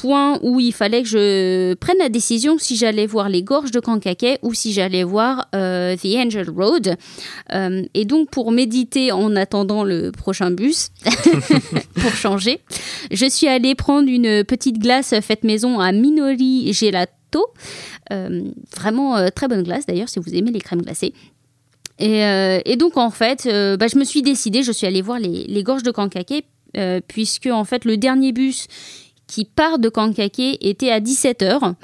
point 0.00 0.38
où 0.42 0.60
il 0.60 0.72
fallait 0.72 1.02
que 1.02 1.08
je 1.08 1.74
prenne 1.74 1.98
la 1.98 2.08
décision 2.08 2.58
si 2.58 2.76
j'allais 2.76 3.06
voir 3.06 3.28
les 3.28 3.42
gorges 3.42 3.70
de 3.70 3.80
Kankake 3.80 4.38
ou 4.42 4.54
si 4.54 4.72
j'allais 4.72 5.04
voir 5.04 5.48
euh, 5.54 5.96
The 5.96 6.16
Angel 6.16 6.50
Road. 6.50 6.96
et 7.94 8.04
donc 8.04 8.30
pour 8.30 8.52
méditer 8.52 9.12
en 9.12 9.34
attendant 9.36 9.84
le 9.84 10.10
prochain 10.12 10.50
bus, 10.50 10.90
pour 11.94 12.12
changer, 12.12 12.60
je 13.10 13.26
suis 13.26 13.48
allée 13.48 13.74
prendre 13.74 14.08
une 14.08 14.44
petite 14.44 14.78
glace 14.78 15.14
faite 15.20 15.44
maison 15.44 15.80
à 15.80 15.92
Minori 15.92 16.72
Gelato. 16.72 17.46
vraiment 18.76 19.30
très 19.34 19.48
bonne 19.48 19.62
glace 19.62 19.86
d'ailleurs 19.86 20.08
si 20.08 20.18
vous 20.18 20.34
aimez 20.34 20.50
les 20.50 20.60
crèmes 20.60 20.82
glacées. 20.82 21.12
Euh, 22.00 22.60
et, 22.64 22.76
donc, 22.76 22.96
en 22.96 23.10
fait, 23.10 23.46
euh, 23.46 23.76
bah, 23.76 23.86
je 23.88 23.98
me 23.98 24.04
suis 24.04 24.22
décidée, 24.22 24.62
je 24.62 24.72
suis 24.72 24.86
allée 24.86 25.02
voir 25.02 25.18
les, 25.18 25.62
gorges 25.62 25.82
de 25.82 25.90
Kankake, 25.90 26.44
euh, 26.76 27.00
puisque, 27.06 27.46
en 27.46 27.64
fait, 27.64 27.84
le 27.84 27.96
dernier 27.96 28.32
bus 28.32 28.66
qui 29.28 29.44
part 29.44 29.78
de 29.78 29.88
Kankake 29.88 30.58
était 30.60 30.90
à 30.90 30.98
17h. 31.00 31.74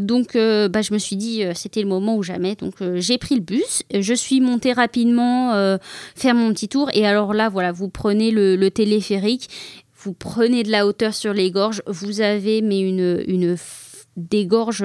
donc, 0.00 0.34
bah, 0.34 0.82
je 0.82 0.92
me 0.92 0.98
suis 0.98 1.16
dit, 1.16 1.42
c'était 1.54 1.80
le 1.80 1.88
moment 1.88 2.16
ou 2.16 2.22
jamais. 2.22 2.56
Donc, 2.56 2.74
j'ai 2.96 3.16
pris 3.16 3.36
le 3.36 3.40
bus. 3.40 3.82
Je 3.98 4.14
suis 4.14 4.42
montée 4.42 4.74
rapidement 4.74 5.78
faire 6.14 6.34
mon 6.34 6.52
petit 6.52 6.68
tour. 6.68 6.90
Et 6.92 7.06
alors 7.06 7.32
là, 7.32 7.48
voilà, 7.48 7.72
vous 7.72 7.88
prenez 7.88 8.30
le, 8.30 8.68
téléphérique, 8.68 9.48
vous 9.96 10.12
prenez 10.12 10.62
de 10.62 10.70
la 10.70 10.86
hauteur 10.86 11.14
sur 11.14 11.32
les 11.32 11.50
gorges. 11.50 11.82
Vous 11.86 12.20
avez 12.20 12.60
mais 12.60 12.80
une, 12.80 13.24
une 13.26 13.56
des 14.16 14.46
gorges 14.46 14.84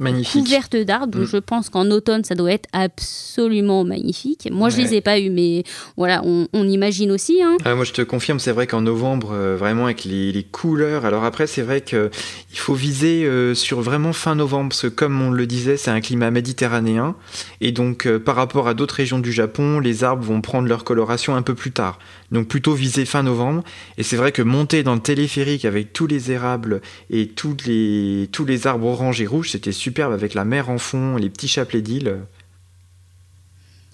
Magnifique. 0.00 0.44
couverte 0.44 0.76
d'arbres. 0.76 1.18
Mm. 1.20 1.26
Je 1.26 1.36
pense 1.38 1.68
qu'en 1.70 1.90
automne, 1.90 2.24
ça 2.24 2.34
doit 2.34 2.52
être 2.52 2.68
absolument 2.72 3.84
magnifique. 3.84 4.48
Moi, 4.52 4.68
je 4.70 4.76
Ouais. 4.76 4.84
les 4.84 4.94
ai 4.94 5.00
pas 5.00 5.18
eus, 5.18 5.30
mais 5.30 5.64
voilà, 5.96 6.22
on, 6.24 6.46
on 6.52 6.68
imagine 6.68 7.10
aussi. 7.10 7.42
Hein. 7.42 7.56
Ah, 7.64 7.74
moi, 7.74 7.84
je 7.84 7.92
te 7.92 8.02
confirme, 8.02 8.38
c'est 8.38 8.52
vrai 8.52 8.66
qu'en 8.66 8.80
novembre, 8.82 9.30
euh, 9.32 9.56
vraiment 9.56 9.86
avec 9.86 10.04
les, 10.04 10.32
les 10.32 10.42
couleurs. 10.44 11.04
Alors 11.04 11.24
après, 11.24 11.46
c'est 11.46 11.62
vrai 11.62 11.80
que 11.80 12.10
il 12.52 12.58
faut 12.58 12.74
viser 12.74 13.24
euh, 13.24 13.54
sur 13.54 13.80
vraiment 13.80 14.12
fin 14.12 14.34
novembre, 14.34 14.70
parce 14.70 14.82
que 14.82 14.86
comme 14.88 15.20
on 15.20 15.30
le 15.30 15.46
disait, 15.46 15.76
c'est 15.76 15.90
un 15.90 16.00
climat 16.00 16.30
méditerranéen, 16.30 17.14
et 17.60 17.72
donc 17.72 18.06
euh, 18.06 18.18
par 18.18 18.36
rapport 18.36 18.68
à 18.68 18.74
d'autres 18.74 18.94
régions 18.94 19.18
du 19.18 19.32
Japon, 19.32 19.80
les 19.80 20.04
arbres 20.04 20.24
vont 20.24 20.40
prendre 20.40 20.68
leur 20.68 20.84
coloration 20.84 21.34
un 21.34 21.42
peu 21.42 21.54
plus 21.54 21.72
tard. 21.72 21.98
Donc 22.30 22.46
plutôt 22.48 22.74
viser 22.74 23.04
fin 23.06 23.22
novembre. 23.22 23.64
Et 23.96 24.02
c'est 24.02 24.16
vrai 24.16 24.32
que 24.32 24.42
monter 24.42 24.82
dans 24.82 24.94
le 24.94 25.00
téléphérique 25.00 25.64
avec 25.64 25.92
tous 25.94 26.06
les 26.06 26.30
érables 26.30 26.82
et 27.10 27.26
tous 27.28 27.56
les 27.66 28.28
tous 28.32 28.44
les 28.44 28.66
arbres 28.66 28.86
orange 28.86 29.20
et 29.22 29.26
rouge, 29.26 29.50
c'était 29.50 29.72
superbe 29.88 30.12
avec 30.12 30.34
la 30.34 30.44
mer 30.44 30.68
en 30.68 30.76
fond, 30.76 31.16
les 31.16 31.30
petits 31.30 31.48
chapelets 31.48 31.80
d'îles. 31.80 32.18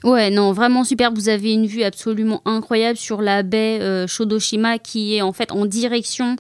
Ouais, 0.03 0.29
non, 0.29 0.53
vraiment 0.53 0.83
super. 0.83 1.13
Vous 1.13 1.29
avez 1.29 1.53
une 1.53 1.67
vue 1.67 1.85
absolument 1.85 2.43
incroyable 2.45 2.99
sur 2.99 3.23
la 3.23 3.45
baie 3.45 3.79
euh, 3.81 4.09
Shodoshima 4.09 4.79
qui 4.79 5.15
est 5.15 5.23
en 5.23 5.33
fait 5.33 5.53
en 5.53 5.67
direction 5.67 6.35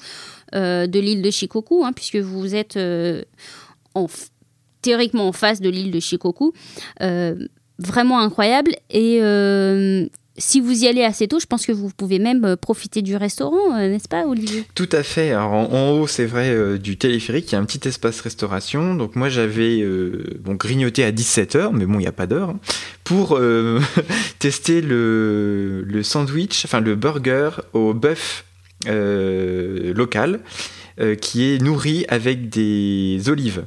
euh, 0.54 0.88
de 0.88 0.98
l'île 0.98 1.22
de 1.22 1.30
Shikoku, 1.30 1.84
hein, 1.84 1.92
puisque 1.92 2.16
vous 2.16 2.56
êtes 2.56 2.76
euh, 2.76 3.22
théoriquement 4.82 5.28
en 5.28 5.32
face 5.32 5.60
de 5.60 5.70
l'île 5.70 5.92
de 5.92 6.00
Shikoku. 6.00 6.52
Vraiment 7.78 8.18
incroyable. 8.20 8.72
Et 8.90 9.20
si 10.36 10.60
vous 10.60 10.82
y 10.82 10.88
allez 10.88 11.04
assez 11.04 11.28
tôt, 11.28 11.38
je 11.38 11.46
pense 11.46 11.64
que 11.64 11.72
vous 11.72 11.90
pouvez 11.96 12.18
même 12.18 12.44
euh, 12.44 12.56
profiter 12.56 13.02
du 13.02 13.14
restaurant, 13.16 13.76
euh, 13.76 13.88
n'est-ce 13.88 14.08
pas, 14.08 14.26
Olivier? 14.26 14.64
Tout 14.74 14.88
à 14.90 15.02
fait. 15.04 15.30
Alors, 15.30 15.52
en, 15.52 15.90
haut, 15.90 16.06
c'est 16.08 16.26
vrai, 16.26 16.50
euh, 16.50 16.76
du 16.76 16.96
téléphérique, 16.96 17.52
il 17.52 17.54
y 17.54 17.56
a 17.56 17.60
un 17.60 17.64
petit 17.64 17.86
espace 17.86 18.20
restauration. 18.20 18.94
Donc 18.96 19.14
moi, 19.14 19.28
j'avais 19.28 19.84
grignoté 20.44 21.04
à 21.04 21.12
17h, 21.12 21.70
mais 21.72 21.86
bon, 21.86 21.94
il 21.94 22.02
n'y 22.02 22.06
a 22.06 22.12
pas 22.12 22.26
d'heure, 22.26 22.50
hein, 22.50 22.60
pour 23.04 23.38
tester 24.38 24.80
le, 24.80 25.82
le 25.82 26.02
sandwich, 26.02 26.64
enfin 26.64 26.80
le 26.80 26.96
burger 26.96 27.50
au 27.72 27.94
bœuf 27.94 28.44
local, 28.86 30.40
qui 31.20 31.44
est 31.44 31.62
nourri 31.62 32.04
avec 32.08 32.48
des 32.48 33.28
olives. 33.28 33.64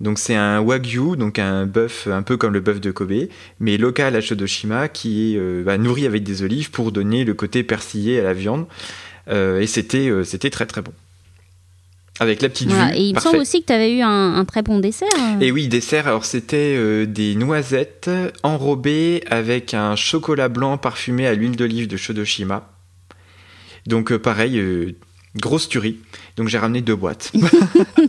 Donc 0.00 0.18
c'est 0.20 0.36
un 0.36 0.60
wagyu, 0.60 1.16
donc 1.16 1.38
un 1.40 1.66
bœuf 1.66 2.06
un 2.06 2.22
peu 2.22 2.36
comme 2.36 2.52
le 2.52 2.60
bœuf 2.60 2.80
de 2.80 2.90
Kobe, 2.92 3.26
mais 3.58 3.76
local 3.78 4.14
à 4.14 4.20
Shodoshima, 4.20 4.88
qui 4.88 5.34
est 5.34 5.38
euh, 5.38 5.62
bah, 5.64 5.76
nourri 5.76 6.06
avec 6.06 6.22
des 6.22 6.42
olives 6.42 6.70
pour 6.70 6.92
donner 6.92 7.24
le 7.24 7.34
côté 7.34 7.64
persillé 7.64 8.20
à 8.20 8.22
la 8.22 8.32
viande. 8.32 8.66
Euh, 9.28 9.60
et 9.60 9.66
c'était 9.66 10.08
euh, 10.08 10.22
c'était 10.24 10.50
très 10.50 10.66
très 10.66 10.82
bon. 10.82 10.92
Avec 12.20 12.42
la 12.42 12.48
petite 12.48 12.68
Voilà. 12.68 12.90
vue. 12.92 12.96
Et 12.98 13.02
il 13.08 13.14
me 13.14 13.20
semble 13.20 13.38
aussi 13.38 13.60
que 13.60 13.66
tu 13.66 13.72
avais 13.72 13.92
eu 13.96 14.00
un, 14.02 14.34
un 14.36 14.44
très 14.44 14.62
bon 14.62 14.78
dessert. 14.80 15.08
euh. 15.18 15.40
Et 15.40 15.50
oui, 15.52 15.68
dessert, 15.68 16.06
alors 16.08 16.24
c'était 16.24 17.06
des 17.06 17.34
noisettes 17.36 18.10
enrobées 18.42 19.22
avec 19.30 19.72
un 19.74 19.94
chocolat 19.96 20.48
blanc 20.48 20.78
parfumé 20.78 21.26
à 21.28 21.34
l'huile 21.34 21.54
d'olive 21.56 21.86
de 21.88 21.96
Shodoshima. 21.96 22.70
Donc 23.86 24.16
pareil, 24.16 24.94
grosse 25.36 25.68
tuerie. 25.68 25.98
Donc 26.36 26.48
j'ai 26.48 26.58
ramené 26.58 26.80
deux 26.82 26.96
boîtes. 26.96 27.32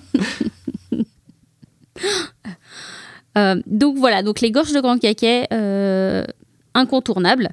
Euh, 3.38 3.62
donc 3.68 3.98
voilà, 3.98 4.24
donc 4.24 4.42
les 4.42 4.52
gorges 4.52 4.74
de 4.74 4.82
Grand 4.82 4.98
Caquet, 4.98 5.48
euh, 5.54 6.26
incontournables. 6.74 7.50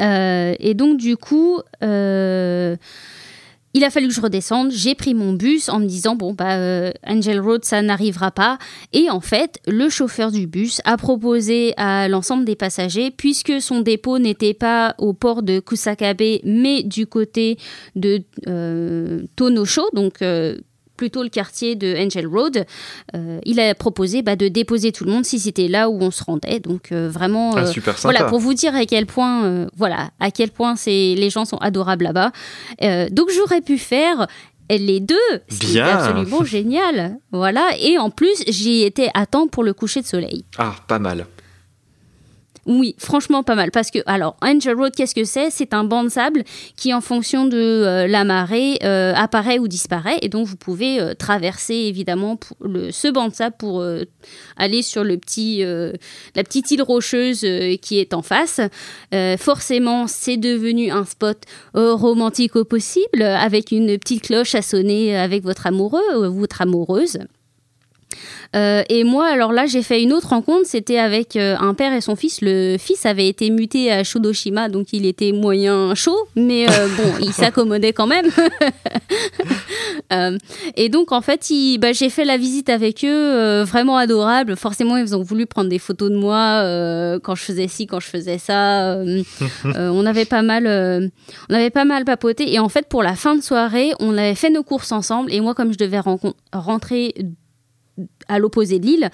Euh, 0.00 0.54
et 0.58 0.74
donc 0.74 0.98
du 0.98 1.16
coup, 1.16 1.60
il 1.80 3.84
a 3.84 3.90
fallu 3.90 4.08
que 4.08 4.14
je 4.14 4.20
redescende. 4.20 4.70
J'ai 4.70 4.94
pris 4.94 5.14
mon 5.14 5.32
bus 5.32 5.68
en 5.68 5.80
me 5.80 5.86
disant 5.86 6.14
bon 6.14 6.34
bah 6.34 6.92
Angel 7.06 7.40
Road 7.40 7.64
ça 7.64 7.82
n'arrivera 7.82 8.30
pas. 8.30 8.58
Et 8.92 9.10
en 9.10 9.20
fait, 9.20 9.58
le 9.66 9.88
chauffeur 9.88 10.30
du 10.30 10.46
bus 10.46 10.80
a 10.84 10.96
proposé 10.96 11.74
à 11.76 12.08
l'ensemble 12.08 12.44
des 12.44 12.56
passagers, 12.56 13.10
puisque 13.10 13.60
son 13.60 13.80
dépôt 13.80 14.18
n'était 14.18 14.54
pas 14.54 14.94
au 14.98 15.12
port 15.12 15.42
de 15.42 15.60
Kusakabe, 15.60 16.40
mais 16.44 16.82
du 16.82 17.06
côté 17.06 17.58
de 17.96 18.22
Tonosho, 19.36 19.88
donc 19.92 20.22
plutôt 21.02 21.24
le 21.24 21.30
quartier 21.30 21.74
de 21.74 21.96
Angel 21.96 22.28
Road, 22.28 22.64
euh, 23.16 23.40
il 23.44 23.58
a 23.58 23.74
proposé 23.74 24.22
bah, 24.22 24.36
de 24.36 24.46
déposer 24.46 24.92
tout 24.92 25.04
le 25.04 25.10
monde 25.10 25.24
si 25.24 25.40
c'était 25.40 25.66
là 25.66 25.88
où 25.90 26.00
on 26.00 26.12
se 26.12 26.22
rendait. 26.22 26.60
Donc 26.60 26.92
euh, 26.92 27.10
vraiment, 27.10 27.56
Ah, 27.56 27.62
euh, 27.62 27.66
super 27.66 27.98
sympa. 27.98 28.14
voilà, 28.14 28.30
pour 28.30 28.38
vous 28.38 28.54
dire 28.54 28.72
à 28.76 28.86
quel 28.86 29.06
point, 29.06 29.66
voilà, 29.76 30.10
à 30.20 30.30
quel 30.30 30.52
point 30.52 30.76
c'est 30.76 31.16
les 31.16 31.28
gens 31.28 31.44
sont 31.44 31.56
adorables 31.56 32.04
là-bas. 32.04 32.30
Donc 33.10 33.30
j'aurais 33.34 33.62
pu 33.62 33.78
faire 33.78 34.28
les 34.70 35.00
deux, 35.00 35.16
ce 35.48 35.58
qui 35.58 35.72
Bien. 35.72 35.86
était 35.86 35.92
absolument 35.94 36.44
génial. 36.44 37.16
Voilà, 37.32 37.70
et 37.80 37.98
en 37.98 38.10
plus 38.10 38.44
j'y 38.46 38.82
étais 38.82 39.08
à 39.14 39.26
temps 39.26 39.48
pour 39.48 39.64
le 39.64 39.72
coucher 39.72 40.02
de 40.02 40.06
soleil. 40.06 40.44
Ah, 40.56 40.76
pas 40.86 41.00
mal. 41.00 41.26
Oui, 42.66 42.94
franchement 42.98 43.42
pas 43.42 43.56
mal. 43.56 43.72
Parce 43.72 43.90
que, 43.90 43.98
alors, 44.06 44.36
Angel 44.40 44.76
Road, 44.76 44.92
qu'est-ce 44.96 45.16
que 45.16 45.24
c'est? 45.24 45.50
C'est 45.50 45.74
un 45.74 45.82
banc 45.82 46.04
de 46.04 46.08
sable 46.08 46.44
qui, 46.76 46.94
en 46.94 47.00
fonction 47.00 47.46
de 47.46 47.56
euh, 47.56 48.06
la 48.06 48.22
marée, 48.22 48.78
euh, 48.84 49.12
apparaît 49.16 49.58
ou 49.58 49.66
disparaît. 49.66 50.18
Et 50.22 50.28
donc, 50.28 50.46
vous 50.46 50.56
pouvez 50.56 51.00
euh, 51.00 51.14
traverser, 51.14 51.74
évidemment, 51.74 52.38
le, 52.60 52.92
ce 52.92 53.08
banc 53.08 53.28
de 53.28 53.34
sable 53.34 53.56
pour 53.58 53.84
aller 54.56 54.82
sur 54.82 55.02
la 55.02 55.16
petite 55.16 56.70
île 56.70 56.82
rocheuse 56.82 57.40
qui 57.80 57.98
est 57.98 58.14
en 58.14 58.22
face. 58.22 58.60
Forcément, 59.38 60.06
c'est 60.06 60.36
devenu 60.36 60.90
un 60.90 61.04
spot 61.04 61.38
romantique 61.74 62.56
au 62.56 62.64
possible, 62.64 63.22
avec 63.22 63.72
une 63.72 63.98
petite 63.98 64.22
cloche 64.22 64.54
à 64.54 64.62
sonner 64.62 65.16
avec 65.16 65.42
votre 65.42 65.66
amoureux 65.66 66.28
ou 66.28 66.32
votre 66.32 66.62
amoureuse. 66.62 67.18
Euh, 68.54 68.82
et 68.90 69.02
moi, 69.04 69.26
alors 69.28 69.52
là, 69.52 69.64
j'ai 69.66 69.82
fait 69.82 70.02
une 70.02 70.12
autre 70.12 70.28
rencontre. 70.28 70.66
C'était 70.66 70.98
avec 70.98 71.36
euh, 71.36 71.56
un 71.58 71.72
père 71.74 71.92
et 71.94 72.00
son 72.02 72.16
fils. 72.16 72.40
Le 72.42 72.76
fils 72.78 73.06
avait 73.06 73.26
été 73.28 73.48
muté 73.50 73.90
à 73.90 74.04
Shodoshima, 74.04 74.68
donc 74.68 74.92
il 74.92 75.06
était 75.06 75.32
moyen 75.32 75.94
chaud, 75.94 76.18
mais 76.36 76.66
euh, 76.68 76.88
bon, 76.96 77.12
il 77.20 77.32
s'accommodait 77.32 77.92
quand 77.92 78.06
même. 78.06 78.26
Et 80.76 80.88
donc, 80.90 81.12
en 81.12 81.22
fait, 81.22 81.48
il- 81.50 81.78
bah, 81.78 81.92
j'ai 81.92 82.10
fait 82.10 82.24
la 82.26 82.36
visite 82.36 82.68
avec 82.68 83.04
eux, 83.04 83.62
vraiment 83.62 83.96
adorable. 83.96 84.56
Forcément, 84.56 84.96
ils 84.98 85.16
ont 85.16 85.22
voulu 85.22 85.46
prendre 85.46 85.70
des 85.70 85.78
photos 85.78 86.10
de 86.10 86.16
moi 86.16 86.62
quand 87.22 87.34
je 87.34 87.42
faisais 87.42 87.68
ci, 87.68 87.86
quand 87.86 88.00
je 88.00 88.08
faisais 88.08 88.36
ça. 88.38 88.98
On 89.64 90.04
avait 90.06 90.24
pas 90.26 90.42
mal, 90.42 90.66
on 91.48 91.54
avait 91.54 91.70
pas 91.70 91.84
mal 91.84 92.04
papoté. 92.04 92.52
Et 92.52 92.58
en 92.58 92.68
fait, 92.68 92.86
pour 92.88 93.02
la 93.02 93.14
fin 93.14 93.34
de 93.36 93.40
soirée, 93.42 93.92
on 94.00 94.18
avait 94.18 94.34
fait 94.34 94.50
nos 94.50 94.62
courses 94.62 94.92
ensemble. 94.92 95.32
Et 95.32 95.40
moi, 95.40 95.54
comme 95.54 95.72
je 95.72 95.78
devais 95.78 96.00
rentrer 96.52 97.14
à 98.28 98.38
l'opposé 98.38 98.78
de 98.78 98.86
l'île. 98.86 99.10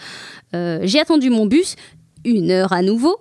Euh, 0.55 0.81
j'ai 0.83 1.01
attendu 1.01 1.31
mon 1.31 1.47
bus 1.47 1.77
une 2.25 2.51
heure 2.51 2.73
à 2.73 2.83
nouveau. 2.83 3.17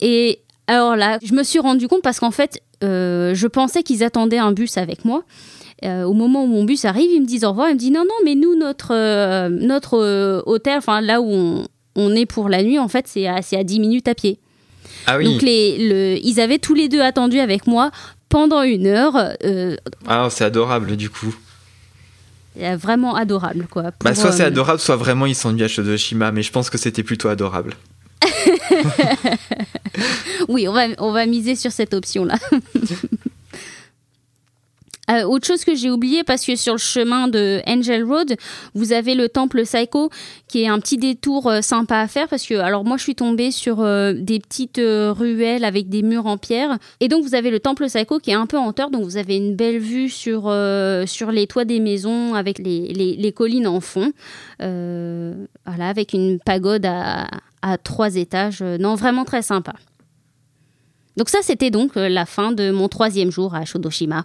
Et 0.00 0.40
alors 0.66 0.96
là, 0.96 1.18
je 1.22 1.32
me 1.34 1.42
suis 1.42 1.58
rendu 1.58 1.88
compte 1.88 2.02
parce 2.02 2.20
qu'en 2.20 2.30
fait, 2.30 2.60
euh, 2.84 3.34
je 3.34 3.46
pensais 3.46 3.82
qu'ils 3.82 4.02
attendaient 4.04 4.38
un 4.38 4.52
bus 4.52 4.76
avec 4.76 5.04
moi. 5.04 5.22
Euh, 5.84 6.02
au 6.04 6.12
moment 6.12 6.44
où 6.44 6.46
mon 6.46 6.64
bus 6.64 6.84
arrive, 6.84 7.10
ils 7.12 7.20
me 7.20 7.26
disent 7.26 7.44
au 7.44 7.50
revoir. 7.50 7.68
Ils 7.70 7.74
me 7.74 7.78
disent 7.78 7.92
non, 7.92 8.04
non, 8.04 8.14
mais 8.24 8.34
nous, 8.34 8.56
notre, 8.56 9.48
notre 9.48 10.42
hôtel, 10.46 10.78
enfin 10.78 11.00
là 11.00 11.20
où 11.20 11.30
on, 11.30 11.66
on 11.94 12.14
est 12.14 12.26
pour 12.26 12.48
la 12.48 12.62
nuit, 12.62 12.78
en 12.78 12.88
fait, 12.88 13.06
c'est 13.06 13.26
à, 13.28 13.42
c'est 13.42 13.56
à 13.56 13.64
10 13.64 13.78
minutes 13.80 14.08
à 14.08 14.14
pied. 14.14 14.38
Ah 15.06 15.18
oui. 15.18 15.24
Donc 15.24 15.42
les, 15.42 15.88
le, 15.88 16.18
ils 16.26 16.40
avaient 16.40 16.58
tous 16.58 16.74
les 16.74 16.88
deux 16.88 17.00
attendu 17.00 17.38
avec 17.38 17.66
moi 17.66 17.90
pendant 18.28 18.62
une 18.62 18.86
heure. 18.86 19.16
euh, 19.44 19.76
Ah, 20.06 20.28
c'est 20.30 20.44
adorable 20.44 20.96
du 20.96 21.08
coup. 21.10 21.34
Vraiment 22.76 23.14
adorable, 23.14 23.66
quoi. 23.70 23.90
Bah, 24.02 24.14
soit 24.14 24.32
c'est 24.32 24.42
euh, 24.42 24.48
adorable, 24.48 24.80
soit 24.80 24.96
vraiment 24.96 25.26
ils 25.26 25.34
s'ennuient 25.34 25.64
à 25.64 25.68
Shodoshima, 25.68 26.32
mais 26.32 26.42
je 26.42 26.52
pense 26.52 26.70
que 26.70 26.78
c'était 26.78 27.02
plutôt 27.02 27.28
adorable. 27.28 27.74
Oui, 30.48 30.66
on 30.68 30.72
va, 30.72 30.86
on 30.98 31.12
va 31.12 31.26
miser 31.26 31.56
sur 31.56 31.72
cette 31.72 31.92
option-là. 31.92 32.36
Euh, 35.10 35.24
autre 35.24 35.46
chose 35.46 35.64
que 35.64 35.74
j'ai 35.74 35.90
oublié, 35.90 36.22
parce 36.22 36.44
que 36.44 36.54
sur 36.54 36.74
le 36.74 36.78
chemin 36.78 37.28
de 37.28 37.62
Angel 37.66 38.04
Road, 38.04 38.36
vous 38.74 38.92
avez 38.92 39.14
le 39.14 39.28
temple 39.28 39.62
Psycho, 39.62 40.10
qui 40.48 40.62
est 40.62 40.68
un 40.68 40.78
petit 40.80 40.98
détour 40.98 41.46
euh, 41.46 41.62
sympa 41.62 41.98
à 42.00 42.08
faire, 42.08 42.28
parce 42.28 42.46
que, 42.46 42.54
alors 42.54 42.84
moi, 42.84 42.98
je 42.98 43.04
suis 43.04 43.14
tombée 43.14 43.50
sur 43.50 43.80
euh, 43.80 44.12
des 44.12 44.38
petites 44.38 44.78
ruelles 44.78 45.64
avec 45.64 45.88
des 45.88 46.02
murs 46.02 46.26
en 46.26 46.36
pierre, 46.36 46.78
et 47.00 47.08
donc 47.08 47.24
vous 47.24 47.34
avez 47.34 47.50
le 47.50 47.58
temple 47.58 47.86
Psycho 47.86 48.18
qui 48.18 48.30
est 48.30 48.34
un 48.34 48.46
peu 48.46 48.58
en 48.58 48.66
hauteur, 48.66 48.90
donc 48.90 49.04
vous 49.04 49.16
avez 49.16 49.36
une 49.36 49.56
belle 49.56 49.78
vue 49.78 50.10
sur, 50.10 50.52
sur 51.06 51.32
les 51.32 51.46
toits 51.46 51.64
des 51.64 51.80
maisons, 51.80 52.34
avec 52.34 52.58
les, 52.58 52.92
les, 52.92 53.32
collines 53.32 53.66
en 53.66 53.80
fond, 53.80 54.12
voilà, 54.58 55.88
avec 55.88 56.12
une 56.12 56.38
pagode 56.38 56.84
à, 56.84 57.28
à 57.62 57.78
trois 57.78 58.16
étages, 58.16 58.62
non, 58.62 58.94
vraiment 58.94 59.24
très 59.24 59.42
sympa. 59.42 59.72
Donc 61.16 61.28
ça, 61.28 61.38
c'était 61.42 61.70
donc 61.70 61.92
la 61.94 62.26
fin 62.26 62.52
de 62.52 62.70
mon 62.70 62.88
troisième 62.88 63.30
jour 63.30 63.54
à 63.54 63.64
Shodoshima. 63.64 64.24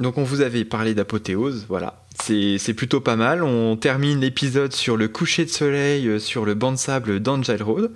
Donc 0.00 0.16
on 0.16 0.24
vous 0.24 0.40
avait 0.40 0.64
parlé 0.64 0.94
d'apothéose, 0.94 1.66
voilà. 1.68 2.02
C'est 2.22 2.74
plutôt 2.74 3.00
pas 3.00 3.16
mal. 3.16 3.42
On 3.42 3.76
termine 3.76 4.20
l'épisode 4.20 4.72
sur 4.72 4.96
le 4.96 5.08
coucher 5.08 5.44
de 5.44 5.50
soleil 5.50 6.06
euh, 6.08 6.18
sur 6.18 6.44
le 6.44 6.54
banc 6.54 6.72
de 6.72 6.76
sable 6.76 7.20
d'Angel 7.20 7.62
Road. 7.62 7.92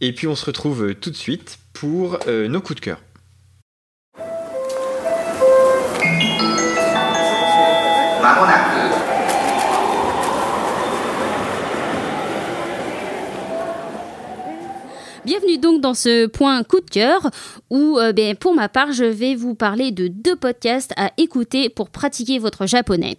Et 0.00 0.12
puis 0.12 0.26
on 0.28 0.36
se 0.36 0.46
retrouve 0.46 0.84
euh, 0.84 0.94
tout 0.94 1.10
de 1.10 1.16
suite 1.16 1.58
pour 1.72 2.18
euh, 2.28 2.46
nos 2.46 2.60
coups 2.60 2.80
de 2.80 2.84
cœur. 2.84 3.00
Bienvenue 15.26 15.58
donc 15.58 15.82
dans 15.82 15.92
ce 15.92 16.26
point 16.26 16.62
coup 16.62 16.80
de 16.80 16.88
cœur 16.88 17.30
où, 17.68 17.98
euh, 17.98 18.12
ben, 18.12 18.34
pour 18.34 18.54
ma 18.54 18.70
part, 18.70 18.92
je 18.92 19.04
vais 19.04 19.34
vous 19.34 19.54
parler 19.54 19.90
de 19.90 20.08
deux 20.08 20.34
podcasts 20.34 20.94
à 20.96 21.10
écouter 21.18 21.68
pour 21.68 21.90
pratiquer 21.90 22.38
votre 22.38 22.66
japonais. 22.66 23.18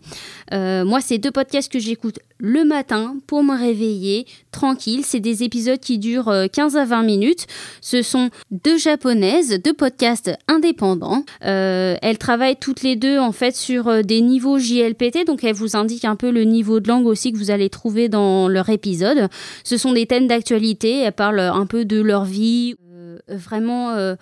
Euh, 0.51 0.83
moi, 0.83 0.99
c'est 0.99 1.19
deux 1.19 1.29
podcasts 1.29 1.71
que 1.71 1.77
j'écoute 1.77 2.17
le 2.39 2.65
matin 2.65 3.17
pour 3.27 3.43
me 3.43 3.55
réveiller 3.55 4.25
tranquille. 4.51 5.03
C'est 5.05 5.19
des 5.19 5.43
épisodes 5.43 5.79
qui 5.79 5.99
durent 5.99 6.33
15 6.51 6.75
euh, 6.75 6.79
à 6.79 6.85
20 6.85 7.03
minutes. 7.03 7.45
Ce 7.81 8.01
sont 8.01 8.31
deux 8.49 8.79
japonaises, 8.79 9.61
deux 9.63 9.73
podcasts 9.73 10.31
indépendants. 10.47 11.23
elles 11.41 12.17
travaillent 12.17 12.55
toutes 12.55 12.81
les 12.81 12.95
deux 12.95 13.19
en 13.19 13.31
fait 13.31 13.55
sur 13.55 14.03
des 14.03 14.21
niveaux 14.21 14.57
JLPT, 14.57 15.25
donc 15.27 15.43
elles 15.43 15.53
vous 15.53 15.75
indiquent 15.75 16.05
un 16.05 16.15
peu 16.15 16.31
le 16.31 16.45
niveau 16.45 16.79
de 16.79 16.87
langue 16.87 17.05
aussi 17.05 17.31
que 17.31 17.37
vous 17.37 17.51
allez 17.51 17.69
trouver 17.69 18.09
dans 18.09 18.47
leur 18.47 18.69
épisode. 18.69 19.29
Ce 19.63 19.77
sont 19.77 19.93
des 19.93 20.07
thèmes 20.07 20.27
d'actualité. 20.27 21.01
Elles 21.01 21.11
parlent 21.11 21.39
un 21.39 21.65
peu 21.67 21.85
leur 21.97 22.25
vie. 22.25 22.75
Euh, 22.91 23.17
vraiment, 23.27 23.91
euh, 23.91 24.15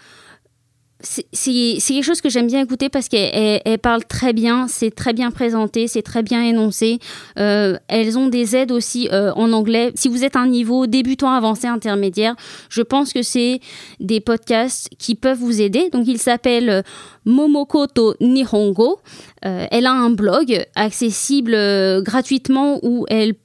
c'est 1.01 1.23
quelque 1.33 2.03
chose 2.03 2.19
que 2.19 2.29
j'aime 2.29 2.47
bien 2.47 2.61
écouter 2.61 2.89
parce 2.89 3.07
qu'elles 3.07 3.61
elle, 3.63 3.79
parlent 3.79 4.03
très 4.03 4.33
bien, 4.33 4.67
c'est 4.67 4.91
très 4.91 5.13
bien 5.13 5.31
présenté, 5.31 5.87
c'est 5.87 6.01
très 6.01 6.23
bien 6.23 6.43
énoncé. 6.43 6.99
Euh, 7.37 7.77
elles 7.87 8.17
ont 8.17 8.27
des 8.27 8.57
aides 8.57 8.73
aussi 8.73 9.07
en 9.11 9.53
anglais. 9.53 9.93
Si 9.95 10.09
vous 10.09 10.25
êtes 10.25 10.35
un 10.35 10.47
niveau 10.47 10.87
débutant, 10.87 11.31
avancé, 11.31 11.67
intermédiaire, 11.67 12.35
je 12.69 12.81
pense 12.81 13.13
que 13.13 13.21
c'est 13.21 13.61
des 14.01 14.19
podcasts 14.19 14.89
qui 14.97 15.15
peuvent 15.15 15.37
vous 15.37 15.61
aider. 15.61 15.89
Donc, 15.89 16.05
il 16.05 16.17
s'appelle 16.17 16.83
Momokoto 17.23 18.15
Nihongo. 18.19 18.99
elle 19.41 19.85
a 19.85 19.93
un 19.93 20.09
blog 20.09 20.65
accessible 20.75 21.55
gratuitement 22.03 22.77
où 22.83 23.05
elle 23.07 23.35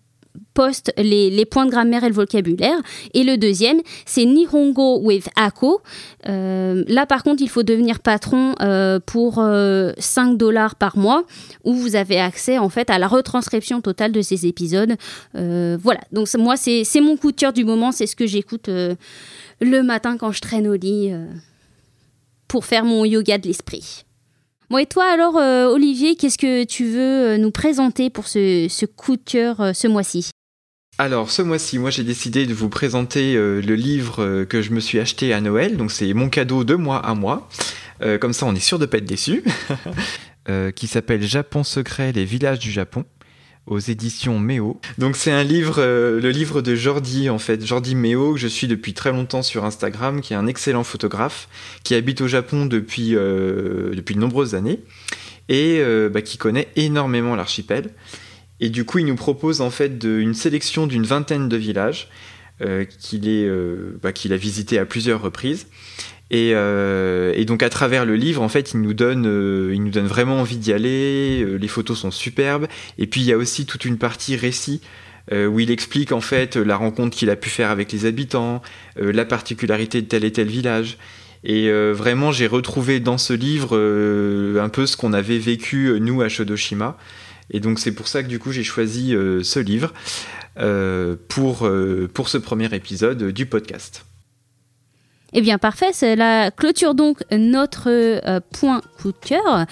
poste 0.55 0.93
les, 0.97 1.45
points 1.45 1.67
de 1.67 1.71
grammaire 1.71 2.05
et 2.05 2.09
le 2.09 2.15
vocabulaire. 2.15 2.79
Et 3.13 3.25
le 3.25 3.37
deuxième, 3.37 3.81
c'est 4.07 4.25
Nihongo 4.25 5.01
with 5.01 5.29
Ako. 5.37 5.83
Euh, 6.29 6.85
là, 6.89 7.07
par 7.07 7.23
contre, 7.23 7.43
il 7.43 7.49
faut 7.49 7.65
devenir 7.65 8.01
patron 8.01 8.55
euh, 8.63 9.01
pour 9.05 9.35
5 9.35 9.43
euh, 9.43 10.35
dollars 10.35 10.77
par 10.77 10.97
mois, 10.97 11.25
où 11.65 11.75
vous 11.75 11.97
avez 11.97 12.19
accès 12.19 12.59
en 12.59 12.69
fait 12.69 12.89
à 12.89 12.99
la 12.99 13.09
retranscription 13.09 13.81
totale 13.81 14.13
de 14.13 14.23
ces 14.23 14.47
épisodes. 14.47 14.95
voilà, 15.35 16.01
donc 16.13 16.29
moi, 16.39 16.57
c'est 16.57 17.01
mon 17.01 17.17
coup 17.17 17.33
de 17.33 17.37
cœur 17.37 17.53
du 17.53 17.65
moment, 17.65 17.93
c'est 17.93 18.07
ce 18.07 18.17
que 18.17 18.27
j'écoute 18.27 18.69
le 18.69 19.83
matin 19.83 20.17
quand 20.17 20.31
je 20.31 20.41
traîne 20.41 20.69
au 20.69 20.75
lit 20.75 21.13
pour 22.47 22.65
faire 22.65 22.85
mon 22.85 23.05
yoga 23.05 23.39
de 23.39 23.49
l'esprit. 23.49 24.05
Bon, 24.71 24.79
et 24.79 24.87
toi 24.87 25.05
alors, 25.05 25.35
Olivier, 25.73 26.15
qu'est-ce 26.15 26.39
que 26.39 26.65
tu 26.65 26.87
veux 26.87 27.37
nous 27.39 27.51
présenter 27.51 28.09
pour 28.11 28.29
ce, 28.29 28.67
ce 28.71 28.87
coup 28.87 29.17
de 29.17 29.23
cœur 29.25 29.75
ce 29.75 29.89
mois-ci? 29.89 30.31
Alors 30.97 31.31
ce 31.31 31.43
mois-ci, 31.43 31.79
moi 31.79 31.91
j'ai 31.91 32.05
décidé 32.05 32.47
de 32.47 32.55
vous 32.55 32.69
présenter 32.69 33.35
euh, 33.35 33.61
le 33.61 33.75
livre 33.75 34.23
euh, 34.23 34.45
que 34.45 34.63
je 34.63 34.71
me 34.71 34.79
suis 34.79 35.01
acheté 35.01 35.33
à 35.33 35.41
Noël, 35.41 35.77
donc 35.77 35.91
c'est 35.91 36.13
mon 36.15 36.29
cadeau 36.29 36.63
de 36.63 36.77
moi 36.77 36.99
à 36.99 37.15
moi, 37.15 37.49
euh, 38.03 38.17
comme 38.17 38.33
ça 38.33 38.47
on 38.47 38.55
est 38.55 38.61
sûr 38.61 38.79
de 38.79 38.87
pas 38.87 38.99
être 38.99 39.05
déçu, 39.05 39.43
qui 40.77 40.87
s'appelle 40.87 41.23
Japon 41.23 41.65
secret, 41.65 42.13
les 42.13 42.25
villages 42.25 42.59
du 42.59 42.71
Japon 42.71 43.05
aux 43.67 43.79
éditions 43.79 44.39
Méo. 44.39 44.79
Donc 44.99 45.17
c'est 45.17 45.33
un 45.33 45.43
livre, 45.43 45.81
le 45.81 46.31
livre 46.31 46.61
de 46.61 46.75
Jordi 46.75 47.31
en 47.31 47.39
fait, 47.39 47.65
Jordi 47.65 47.95
Méo 47.95 48.35
que 48.35 48.39
je 48.39 48.47
suis 48.47 48.69
depuis 48.69 48.93
très 48.93 49.11
longtemps 49.11 49.43
sur 49.43 49.65
Instagram, 49.65 50.21
qui 50.21 50.35
est 50.35 50.37
un 50.37 50.47
excellent 50.47 50.85
photographe, 50.85 51.49
qui 51.83 51.95
habite 51.95 52.21
au 52.21 52.29
Japon 52.29 52.67
depuis 52.67 53.13
depuis 53.13 54.15
de 54.15 54.21
nombreuses 54.21 54.55
années 54.55 54.81
et 55.49 55.83
bah, 56.13 56.21
qui 56.21 56.37
connaît 56.37 56.69
énormément 56.77 57.35
l'archipel. 57.37 57.91
Et 58.65 58.71
du 58.71 58.87
coup, 58.87 58.99
il 58.99 59.05
nous 59.05 59.15
propose 59.15 59.61
en 59.61 59.69
fait 59.69 60.03
une 60.05 60.33
sélection 60.33 60.87
d'une 60.87 61.05
vingtaine 61.05 61.51
de 61.51 61.57
villages 61.59 62.09
euh, 62.63 62.87
euh, 63.13 63.91
bah, 64.03 64.13
qu'il 64.15 64.33
a 64.33 64.39
visité 64.39 64.79
à 64.79 64.87
plusieurs 64.87 65.21
reprises. 65.21 65.67
Euh, 66.33 67.35
et, 67.37 67.45
donc 67.45 67.63
à 67.63 67.69
travers 67.69 68.07
le 68.07 68.17
livre, 68.17 68.41
en 68.41 68.49
fait, 68.49 68.73
il 68.73 68.81
nous 68.81 68.95
donne, 68.95 69.25
il 69.71 69.85
nous 69.85 69.91
donne 69.91 70.07
vraiment 70.07 70.41
envie 70.41 70.57
d'y 70.57 70.73
aller. 70.73 71.45
les 71.59 71.69
photos 71.69 71.99
sont 71.99 72.11
superbes. 72.11 72.67
Et 72.97 73.07
puis 73.07 73.21
il 73.21 73.27
y 73.27 73.35
a 73.35 73.37
aussi 73.37 73.67
toute 73.67 73.85
une 73.85 73.99
partie 73.99 74.35
récit 74.35 74.81
où 75.31 75.61
il 75.61 75.71
explique 75.71 76.13
en 76.13 76.23
fait 76.23 76.57
la 76.57 76.77
rencontre 76.77 77.15
qu'il 77.15 77.29
a 77.29 77.37
pu 77.37 77.51
faire 77.51 77.69
avec 77.69 77.93
les 77.93 78.07
habitants, 78.07 78.63
la 78.97 79.27
particularité 79.27 80.01
de 80.01 80.07
tel 80.07 80.25
et 80.25 80.33
tel 80.33 80.49
village. 80.49 80.97
Et 81.45 81.71
vraiment, 81.93 82.33
j'ai 82.33 82.47
retrouvé 82.47 82.99
dans 82.99 83.19
ce 83.19 83.35
livre 83.35 83.77
un 84.59 84.69
peu 84.71 84.87
ce 84.87 84.97
qu'on 84.97 85.13
avait 85.13 85.39
vécu 85.39 85.99
nous 86.01 86.23
à 86.23 86.31
Shodoshima. 86.31 86.97
Et 87.51 87.61
donc 87.61 87.79
c'est 87.79 87.93
pour 87.93 88.09
ça 88.09 88.23
que 88.23 88.29
du 88.29 88.39
coup 88.39 88.53
j'ai 88.53 88.65
choisi 88.65 89.15
euh, 89.15 89.43
ce 89.43 89.59
livre 89.61 89.93
euh, 90.59 91.17
pour, 91.29 91.67
euh, 91.67 92.09
pour 92.13 92.29
ce 92.29 92.39
premier 92.39 92.73
épisode 92.75 93.31
du 93.31 93.47
podcast. 93.47 94.05
Eh 95.37 95.41
bien 95.41 95.59
parfait, 95.59 95.91
c'est 95.93 96.15
la 96.15 96.53
clôture 96.53 96.95
donc 96.95 97.25
notre 97.33 98.31
point 98.53 98.81
coup 99.03 99.11
de 99.11 99.19
cœur. 99.19 99.67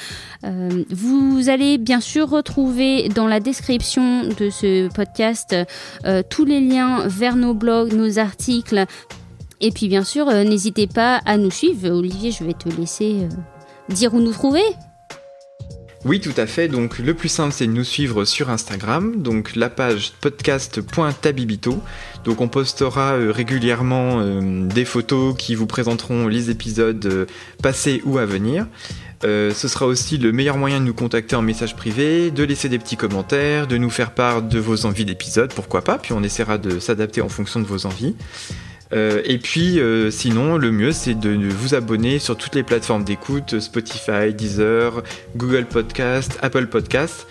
vous 0.91 1.49
allez 1.49 1.79
bien 1.79 2.01
sûr 2.01 2.29
retrouver 2.29 3.09
dans 3.09 3.29
la 3.29 3.39
description 3.39 4.25
de 4.25 4.51
ce 4.51 4.93
podcast 4.93 5.55
tous 6.31 6.45
les 6.45 6.61
liens 6.61 7.07
vers 7.07 7.37
nos 7.37 7.55
blogs, 7.55 7.93
nos 7.93 8.19
articles. 8.19 8.87
Et 9.61 9.71
puis 9.71 9.87
bien 9.87 10.03
sûr, 10.03 10.27
n'hésitez 10.27 10.89
pas 10.89 11.21
à 11.27 11.37
nous 11.37 11.53
suivre. 11.53 11.91
Olivier, 11.91 12.33
je 12.33 12.43
vais 12.43 12.55
te 12.55 12.69
laisser 12.69 13.29
dire 13.89 14.15
où 14.15 14.21
nous 14.21 14.33
trouver. 14.33 14.65
Oui, 16.05 16.19
tout 16.19 16.35
à 16.37 16.47
fait. 16.47 16.67
Donc, 16.67 16.99
le 16.99 17.15
plus 17.15 17.29
simple, 17.29 17.53
c'est 17.53 17.67
de 17.67 17.73
nous 17.73 17.85
suivre 17.85 18.25
sur 18.25 18.51
Instagram. 18.51 19.23
Donc, 19.23 19.55
la 19.55 19.71
page 19.71 20.13
podcast.tabibito. 20.21 21.81
Donc, 22.25 22.41
on 22.41 22.49
postera 22.49 23.13
euh, 23.13 23.31
régulièrement 23.31 24.19
euh, 24.19 24.67
des 24.67 24.85
photos 24.85 25.37
qui 25.39 25.55
vous 25.55 25.67
présenteront 25.67 26.27
les 26.27 26.51
épisodes 26.51 27.07
euh, 27.07 27.27
passés 27.63 28.03
ou 28.05 28.19
à 28.19 28.27
venir. 28.27 28.67
ce 29.23 29.69
sera 29.69 29.87
aussi 29.87 30.19
le 30.19 30.33
meilleur 30.33 30.57
moyen 30.57 30.81
de 30.81 30.85
nous 30.85 30.95
contacter 30.95 31.37
en 31.37 31.43
message 31.43 31.77
privé, 31.77 32.33
de 32.33 32.43
laisser 32.43 32.69
des 32.69 32.81
petits 32.81 32.97
commentaires, 32.97 33.69
de 33.69 33.77
nous 33.77 33.91
faire 33.91 34.11
part 34.11 34.43
de 34.43 34.59
vos 34.59 34.85
envies 34.87 35.05
d'épisodes, 35.05 35.53
pourquoi 35.55 35.83
pas, 35.83 35.99
puis 35.99 36.13
on 36.13 36.25
essaiera 36.25 36.59
de 36.59 36.81
s'adapter 36.81 37.21
en 37.21 37.29
fonction 37.29 37.61
de 37.61 37.67
vos 37.67 37.87
envies. 37.87 38.17
Euh, 38.93 39.23
et 39.25 39.39
puis, 39.39 39.81
euh, 39.81 40.11
sinon, 40.11 40.59
le 40.59 40.71
mieux, 40.71 40.93
c'est 40.93 41.15
de 41.15 41.31
vous 41.49 41.75
abonner 41.75 42.19
sur 42.19 42.37
toutes 42.37 42.55
les 42.55 42.63
plateformes 42.63 43.05
d'écoute, 43.05 43.59
Spotify, 43.61 44.35
Deezer, 44.35 45.03
Google 45.37 45.65
Podcast, 45.65 46.39
Apple 46.43 46.67
Podcast, 46.67 47.27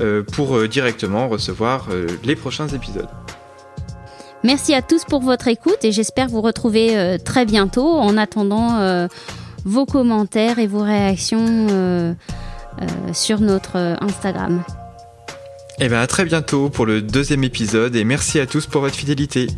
euh, 0.00 0.22
pour 0.22 0.66
directement 0.68 1.28
recevoir 1.28 1.88
les 2.24 2.36
prochains 2.36 2.68
épisodes. 2.68 3.08
Merci 4.42 4.72
à 4.74 4.80
tous 4.80 5.04
pour 5.04 5.20
votre 5.20 5.48
écoute 5.48 5.78
et 5.82 5.92
j'espère 5.92 6.28
vous 6.28 6.40
retrouver 6.40 7.18
très 7.24 7.44
bientôt 7.44 7.86
en 7.86 8.16
attendant 8.16 9.06
vos 9.66 9.84
commentaires 9.84 10.58
et 10.58 10.66
vos 10.66 10.82
réactions 10.82 12.16
sur 13.12 13.40
notre 13.40 13.76
Instagram. 14.00 14.62
Et 15.78 15.84
eh 15.84 15.88
bien 15.88 16.00
à 16.00 16.06
très 16.06 16.24
bientôt 16.24 16.70
pour 16.70 16.86
le 16.86 17.02
deuxième 17.02 17.44
épisode 17.44 17.96
et 17.96 18.04
merci 18.04 18.38
à 18.40 18.46
tous 18.46 18.66
pour 18.66 18.80
votre 18.80 18.94
fidélité. 18.94 19.48